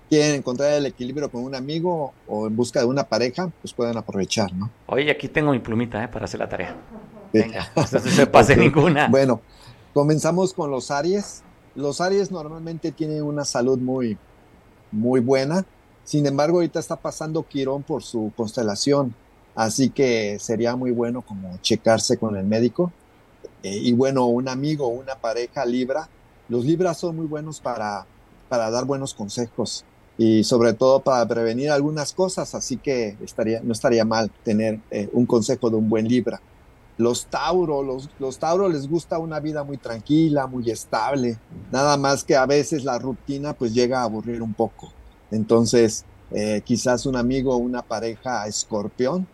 [0.09, 3.97] quieren encontrar el equilibrio con un amigo o en busca de una pareja, pues pueden
[3.99, 4.75] aprovechar, ¿no?
[4.87, 6.09] Oye, aquí tengo mi plumita ¿eh?
[6.09, 6.77] para hacer la tarea.
[7.33, 7.41] Sí.
[7.43, 8.61] Venga, no se pase Ok.
[8.61, 9.09] ninguna.
[9.11, 9.45] Bueno,
[9.93, 11.45] comenzamos con los Aries.
[11.75, 14.21] Los Aries normalmente tienen una salud muy,
[14.91, 15.64] muy buena.
[16.07, 19.13] Sin embargo, ahorita está pasando Quirón por su constelación.
[19.57, 22.93] Así que sería muy bueno como checarse con el médico.
[23.65, 26.09] Eh, y bueno, un amigo, una pareja Libra.
[26.49, 28.07] Los Libras son muy buenos para,
[28.49, 29.85] para dar buenos consejos
[30.17, 32.55] y sobre todo para prevenir algunas cosas.
[32.55, 36.41] Así que estaría, no estaría mal tener eh, un consejo de un buen Libra.
[36.99, 41.37] Los Tauro, los, los Tauro les gusta una vida muy tranquila, muy estable,
[41.73, 44.93] nada más que a veces la rutina pues llega a aburrir un poco.
[45.31, 49.27] Entonces, eh, quizás un amigo o una pareja escorpión,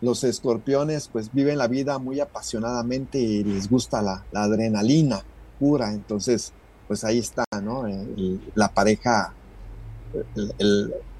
[0.00, 5.22] los escorpiones pues viven la vida muy apasionadamente y les gusta la, adrenalina
[5.58, 6.52] pura, entonces
[6.88, 7.86] pues ahí está, ¿no?
[7.86, 9.34] El- la pareja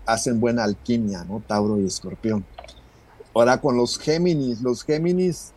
[0.06, 1.42] hacen buena alquimia, ¿no?
[1.46, 2.44] Tauro y escorpión.
[3.34, 5.52] Ahora con los Géminis, los Géminis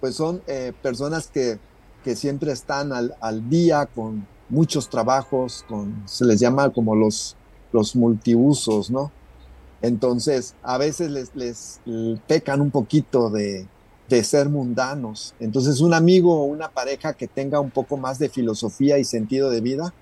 [0.00, 1.58] pues son eh, personas que,
[2.04, 7.34] que siempre están al, al día con muchos trabajos, con, se les llama como los,
[7.76, 9.12] los multiusos, ¿no?
[9.82, 11.80] Entonces, a veces les, les
[12.26, 13.66] pecan un poquito de,
[14.08, 15.34] de ser mundanos.
[15.38, 19.50] Entonces, un amigo o una pareja que tenga un poco más de filosofía y sentido
[19.50, 19.92] de vida,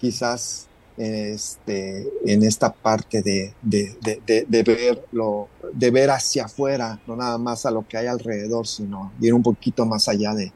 [0.00, 3.96] quizás este, en esta parte de, de,
[4.48, 9.12] de, verlo, de ver hacia afuera, no nada más a lo que hay alrededor, sino
[9.20, 10.52] ir un poquito más allá de,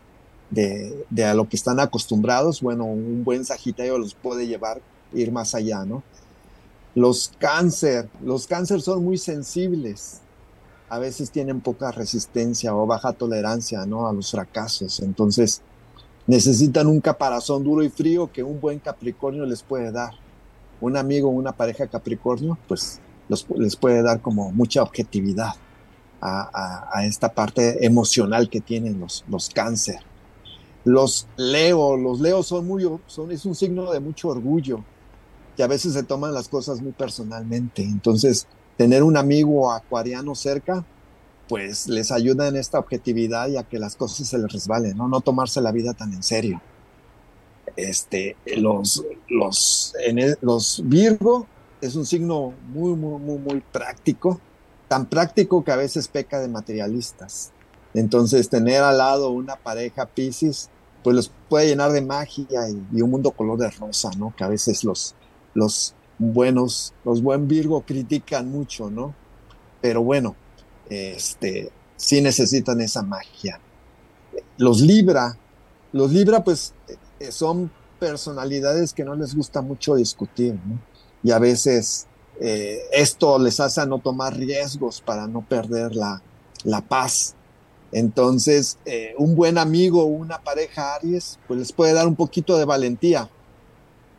[0.51, 2.61] de, de a lo que están acostumbrados.
[2.61, 4.81] Bueno, un buen Sagitario los puede llevar,
[5.13, 6.03] ir más allá, ¿no?
[6.95, 10.21] Los cáncer, los cáncer son muy sensibles.
[10.89, 14.07] A veces tienen poca resistencia o baja tolerancia, ¿no?
[14.07, 15.01] A los fracasos.
[15.01, 15.63] Entonces,
[16.27, 20.13] necesitan un caparazón duro y frío que un buen Capricornio les puede dar.
[20.81, 25.55] Un amigo una pareja Capricornio, pues les puede dar como mucha objetividad
[26.21, 30.01] a esta parte emocional que tienen los, los cáncer.
[30.85, 34.85] Los Leo, los Leo son muy, son, es un signo de mucho orgullo,
[35.57, 37.83] que a veces se toman las cosas muy personalmente.
[37.83, 38.47] Entonces,
[38.77, 40.85] tener un amigo acuariano cerca,
[41.49, 45.09] pues les ayuda en esta objetividad y a que las cosas se les resbalen, ¿no?
[45.09, 46.61] No tomarse la vida tan en serio.
[47.77, 51.47] Este, los, los, en los Virgo
[51.81, 54.41] es un signo muy, muy, muy, muy práctico,
[54.89, 57.53] tan práctico que a veces peca de materialistas.
[57.93, 60.71] Entonces, tener al lado una pareja Pisces,
[61.03, 64.35] pues los puede llenar de magia y, y un mundo color de rosa, ¿no?
[64.37, 65.15] Que a veces los,
[65.55, 69.15] los buenos, los buen Virgo critican mucho, ¿no?
[69.81, 70.37] Pero bueno,
[70.89, 73.61] este, sí necesitan esa magia.
[74.57, 75.37] Los Libra,
[75.93, 76.75] los Libra pues
[77.21, 80.79] eh, son personalidades que no les gusta mucho discutir, ¿no?
[81.23, 82.07] Y a veces
[82.41, 86.23] eh, esto les hace a no tomar riesgos para no perder la,
[86.65, 87.35] la paz.
[87.93, 92.59] Entonces, eh, un buen amigo o una pareja Aries, pues les puede dar un poquito
[92.59, 93.31] de valentía.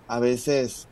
[0.07, 0.87] A veces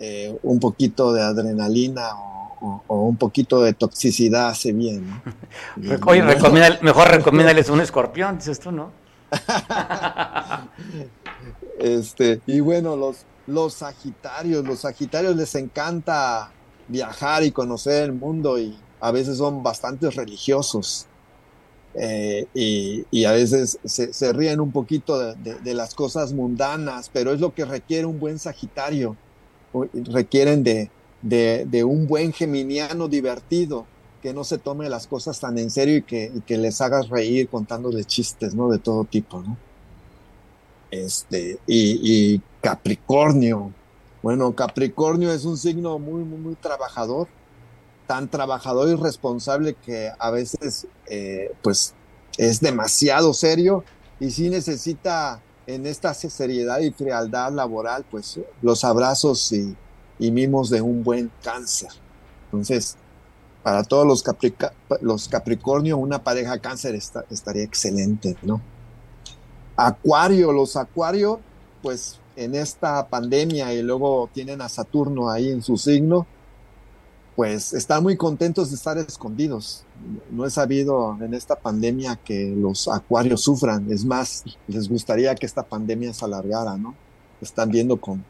[0.00, 5.22] eh, un poquito de adrenalina o, o, o un poquito de toxicidad hace bien.
[6.06, 8.90] Oye, recomienda- mejor recomiéndales un escorpión, dices tú, ¿no?
[11.78, 16.50] Este, y bueno, los, los Sagitarios, los Sagitarios les encanta
[16.88, 21.06] viajar y conocer el mundo y a veces son bastante religiosos.
[21.94, 26.32] Eh, y, y a veces se, se ríen un poquito de, de- de las cosas
[26.32, 29.16] mundanas, pero es lo que requiere un buen Sagitario.
[29.92, 30.90] Requieren de,
[31.22, 33.86] de, un buen geminiano divertido,
[34.22, 37.48] que no se tome las cosas tan en serio y que, que les hagas reír
[37.48, 38.68] contándoles chistes, ¿no?
[38.68, 39.56] De todo tipo, ¿no?
[40.90, 43.72] Este, y, Capricornio.
[44.22, 47.28] Bueno, Capricornio es un signo muy, muy, muy trabajador,
[48.06, 51.94] tan trabajador y responsable que a veces, eh, pues,
[52.36, 53.84] es demasiado serio
[54.18, 59.76] y sí necesita en esta seriedad y frialdad laboral, pues, los abrazos y,
[60.18, 61.90] y mimos de un buen cáncer.
[62.46, 62.96] Entonces,
[63.62, 64.72] para todos los, Caprica-
[65.28, 68.62] Capricornio, una pareja cáncer estaría excelente, ¿no?
[69.76, 71.38] Acuario, los Acuario,
[71.82, 76.26] pues en esta pandemia y luego tienen a Saturno ahí en su signo,
[77.38, 79.84] pues están muy contentos de estar escondidos.
[80.28, 85.46] No he sabido en esta pandemia que los Acuarios sufran, es más, les gustaría que
[85.46, 86.96] esta pandemia se alargara, ¿no?
[87.40, 88.24] Están viendo con,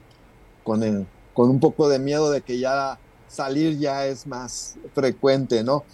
[0.63, 0.83] con,
[1.35, 2.99] un poco de miedo de que ya
[3.29, 5.85] salir ya es más frecuente, ¿no?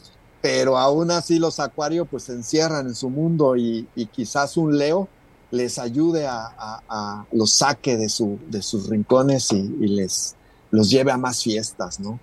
[0.42, 5.06] Pero aún así los Acuarios pues se encierran en su mundo y, quizás un Leo
[5.52, 10.34] les ayude a, los saque de sus rincones y, y les
[10.72, 12.18] los lleve a más fiestas, ¿no?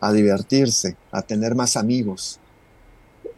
[0.00, 2.38] A divertirse, a tener más amigos.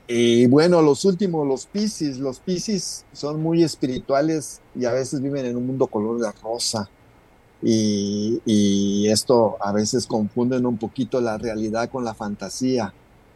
[0.07, 5.47] Y bueno, los últimos, los Piscis, los Piscis son muy espirituales y a veces viven
[5.47, 6.91] en un mundo color de rosa.
[7.63, 12.93] Y, y esto a veces confunden un poquito la realidad con la fantasía.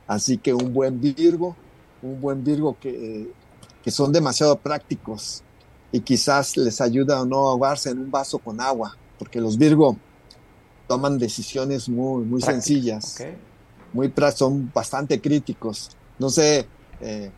[0.07, 1.57] Así que un buen Virgo,
[2.03, 3.31] un buen Virgo que,
[3.83, 5.43] que son demasiado prácticos
[5.93, 9.97] y quizás les ayuda a no ahogarse en un vaso con agua, porque los Virgo
[10.87, 13.29] toman decisiones muy, muy sencillas,
[13.93, 15.99] muy son bastante críticos.
[16.19, 17.35] No sé, eh,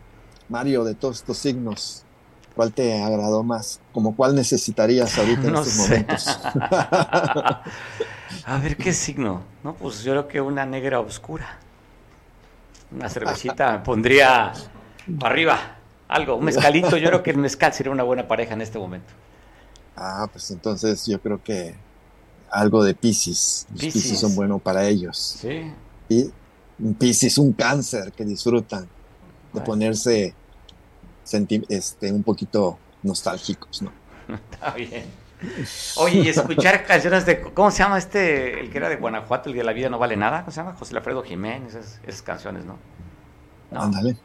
[0.48, 2.06] Mario, de todos estos signos,
[2.54, 3.82] ¿cuál te agradó más?
[3.92, 5.74] ¿Como cuál necesitarías ahorita en estos sé.
[5.74, 6.40] momentos?
[8.44, 9.52] A ver, ¿qué signo?
[9.62, 11.66] No, pues yo creo que una negra oscura.
[12.90, 14.52] Una cervecita me pondría
[15.18, 15.58] para arriba.
[16.08, 16.96] Algo, un mezcalito.
[16.96, 19.14] Yo creo que el mezcal sería una buena pareja en este momento.
[19.96, 21.84] ah, pues entonces yo creo que
[22.50, 23.66] algo de Pisces.
[23.72, 23.80] Los.
[23.80, 25.16] Pisces son buenos para ellos.
[25.40, 25.72] Sí.
[26.08, 26.30] Y
[26.78, 28.88] un Piscis, un cáncer que disfrutan de
[29.52, 29.64] Bueno.
[29.66, 30.34] ponerse
[31.68, 33.92] este, un poquito nostálgicos, ¿no?
[34.52, 35.04] Está bien.
[35.96, 37.40] Oye, y escuchar canciones de.
[37.42, 38.60] ¿Cómo se llama este?
[38.60, 40.40] El que era de Guanajuato, el de La vida no vale nada.
[40.40, 40.72] ¿Cómo se llama?
[40.78, 42.78] José Alfredo Jiménez, esas, esas canciones, ¿no?
[43.70, 43.82] No.
[43.82, 44.16] Ándale.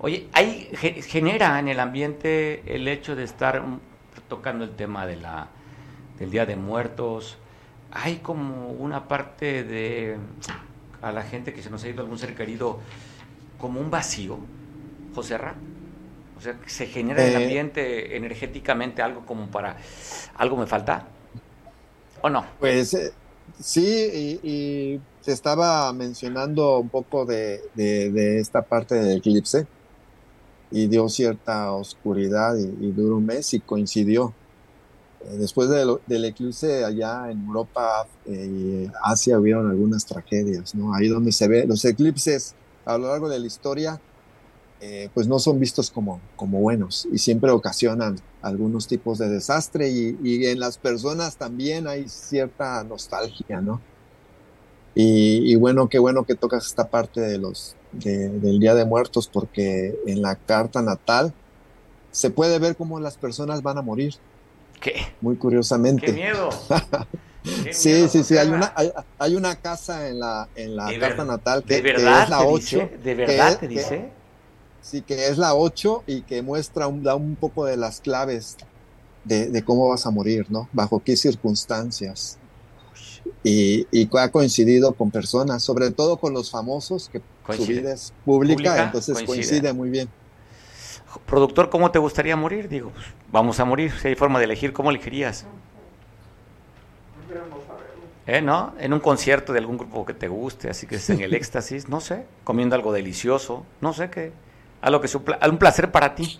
[0.00, 3.62] Oye, ahí ge- genera en el ambiente el hecho de estar
[4.28, 5.48] tocando el tema de la,
[6.18, 7.38] del Día de Muertos.
[7.90, 10.16] Hay como una parte de
[11.00, 12.80] a la gente que se nos ha ido algún ser querido,
[13.58, 14.38] como un vacío,
[15.14, 15.54] José Ra.
[16.36, 17.36] O sea, que se genera en el Eh.
[17.36, 19.76] ambiente energéticamente algo como para,
[20.36, 21.06] algo me falta.
[22.20, 22.44] ¿O no?
[22.58, 23.12] Pues eh,
[23.60, 23.80] sí,
[24.42, 29.66] y, y se estaba mencionando un poco de, de- de esta parte del eclipse
[30.70, 34.37] y dio cierta oscuridad y, y duró un mes y coincidió.
[35.20, 40.94] Después del eclipse allá en Europa eh, Asia hubieron algunas tragedias, ¿no?
[40.94, 42.54] Ahí donde se ve los eclipses
[42.84, 44.00] a lo largo de la historia,
[44.80, 49.90] eh, pues no son vistos como, como buenos y siempre ocasionan algunos tipos de desastre
[49.90, 53.80] y, en las personas también hay cierta nostalgia, ¿no?
[54.94, 59.28] Y, bueno, qué bueno que tocas esta parte de los, de- del Día de Muertos
[59.32, 61.32] porque en la carta natal
[62.10, 64.14] se puede ver cómo las personas van a morir,
[64.80, 64.94] ¿Qué?
[65.20, 66.06] muy curiosamente.
[66.06, 66.48] ¡Qué miedo!
[67.64, 70.86] Qué Sí, miedo, sí, sí, hay una, hay, hay una casa en la, en la
[70.86, 72.56] ¿De carta ver- natal ¿De que, es la te 8.
[72.56, 72.98] dice?
[73.02, 74.12] ¿De verdad que- te que- dice?
[74.82, 78.56] Sí, que es la 8 y que muestra un, da un poco de las claves
[79.24, 80.68] de, de cómo vas a morir, ¿no?
[80.72, 82.38] Bajo qué circunstancias.
[83.44, 87.80] Y, y ha coincidido con personas, sobre todo con los famosos, que su Coincide.
[87.80, 89.36] vida es pública, Pública, entonces coincide.
[89.36, 89.72] coincide.
[89.72, 90.08] muy bien.
[91.26, 92.68] Productor, ¿cómo te gustaría morir?
[92.68, 93.92] Digo, pues, vamos a morir.
[93.92, 95.46] Si hay forma de elegir, ¿cómo elegirías?
[98.26, 98.74] ¿Eh, no?
[98.78, 101.88] En un concierto de algún grupo que te guste, así que estés en el éxtasis,
[101.88, 104.32] no sé, comiendo algo delicioso, no sé qué,
[104.82, 106.38] algo que supla, un placer para ti.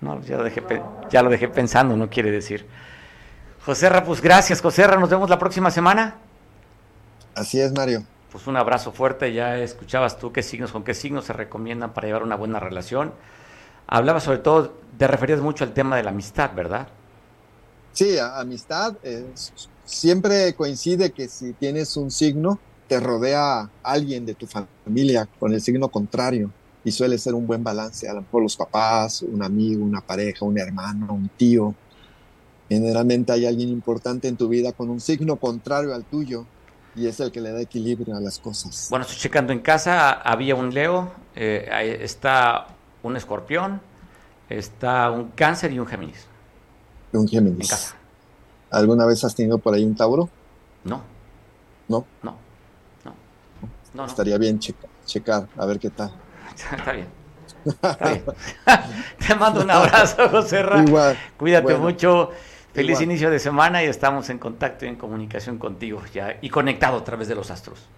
[0.00, 0.62] No, ya lo dejé,
[1.10, 2.66] ya lo dejé pensando, no quiere decir.
[3.64, 6.16] José Ra, pues gracias, José Ra, nos vemos la próxima semana.
[7.34, 8.04] Así es, Mario.
[8.30, 12.08] Pues un abrazo fuerte, ya escuchabas tú qué signos, con qué signos se recomiendan para
[12.08, 13.14] llevar una buena relación.
[13.86, 16.88] Hablaba sobre todo, te referías mucho al tema de la amistad, ¿verdad?
[17.92, 18.96] Sí, amistad.
[19.02, 19.32] Eh,
[19.86, 25.62] siempre coincide que si tienes un signo, te rodea alguien de tu familia con el
[25.62, 26.50] signo contrario
[26.84, 28.08] y suele ser un buen balance.
[28.08, 31.74] A lo mejor los papás, un amigo, una pareja, un hermano, un tío.
[32.68, 36.44] Generalmente hay alguien importante en tu vida con un signo contrario al tuyo
[36.98, 38.88] y es el que le da equilibrio a las cosas.
[38.90, 42.66] Bueno, estoy checando en casa, había un Leo, eh, está
[43.04, 43.80] un escorpión,
[44.48, 46.26] está un cáncer y un Géminis.
[47.12, 47.70] Un Géminis.
[47.70, 47.94] En casa.
[48.70, 50.28] ¿Alguna vez has tenido por ahí un Tauro?
[50.84, 51.02] No.
[51.86, 52.04] ¿No?
[52.22, 52.36] No.
[53.04, 53.14] No.
[53.94, 54.58] no, Estaría bien
[55.06, 56.12] checar, a ver qué tal.
[56.76, 57.06] Está bien.
[57.64, 58.24] Está bien.
[59.26, 60.82] Te mando un abrazo, José Ra.
[60.82, 61.16] Igual.
[61.38, 62.30] Cuídate mucho.
[62.74, 66.98] Feliz inicio de semana y estamos en contacto y en comunicación contigo ya y conectado
[66.98, 67.88] a través de los astros.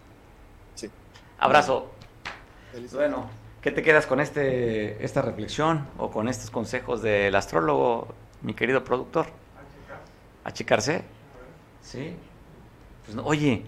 [0.74, 0.90] Sí.
[1.38, 1.90] Abrazo.
[2.92, 3.28] bueno,
[3.60, 8.84] ¿qué te quedas con este esta reflexión o con estos consejos del astrólogo, mi querido
[8.84, 9.26] productor?
[10.44, 11.02] ¿Achicarse?
[11.82, 12.16] Sí.
[13.04, 13.64] Pues oye,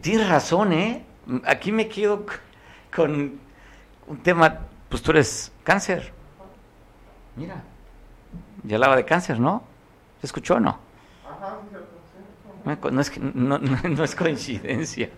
[0.00, 1.04] tienes razón, ¿eh?
[1.44, 2.24] Aquí me quedo
[2.94, 3.40] con
[4.06, 6.12] un tema, pues tú eres cáncer.
[7.34, 7.62] Mira,
[8.62, 9.75] ya hablaba de cáncer, ¿no?
[10.26, 10.76] ¿Se escuchó o no?
[12.64, 15.08] No es, no, no es coincidencia.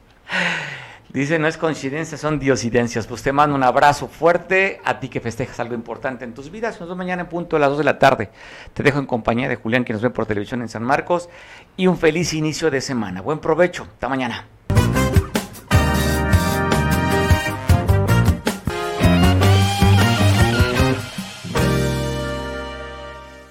[1.08, 3.06] Dice, no es coincidencia, son diosidencias.
[3.06, 6.78] Pues te mando un abrazo fuerte a ti que festejas algo importante en tus vidas.
[6.78, 8.28] Nos vemos mañana en punto a las 2 de la tarde.
[8.74, 11.30] Te dejo en compañía de Julián, que nos ve por televisión en San Marcos.
[11.78, 13.22] Y un feliz inicio de semana.
[13.22, 13.84] Buen provecho.
[13.84, 14.44] Hasta mañana.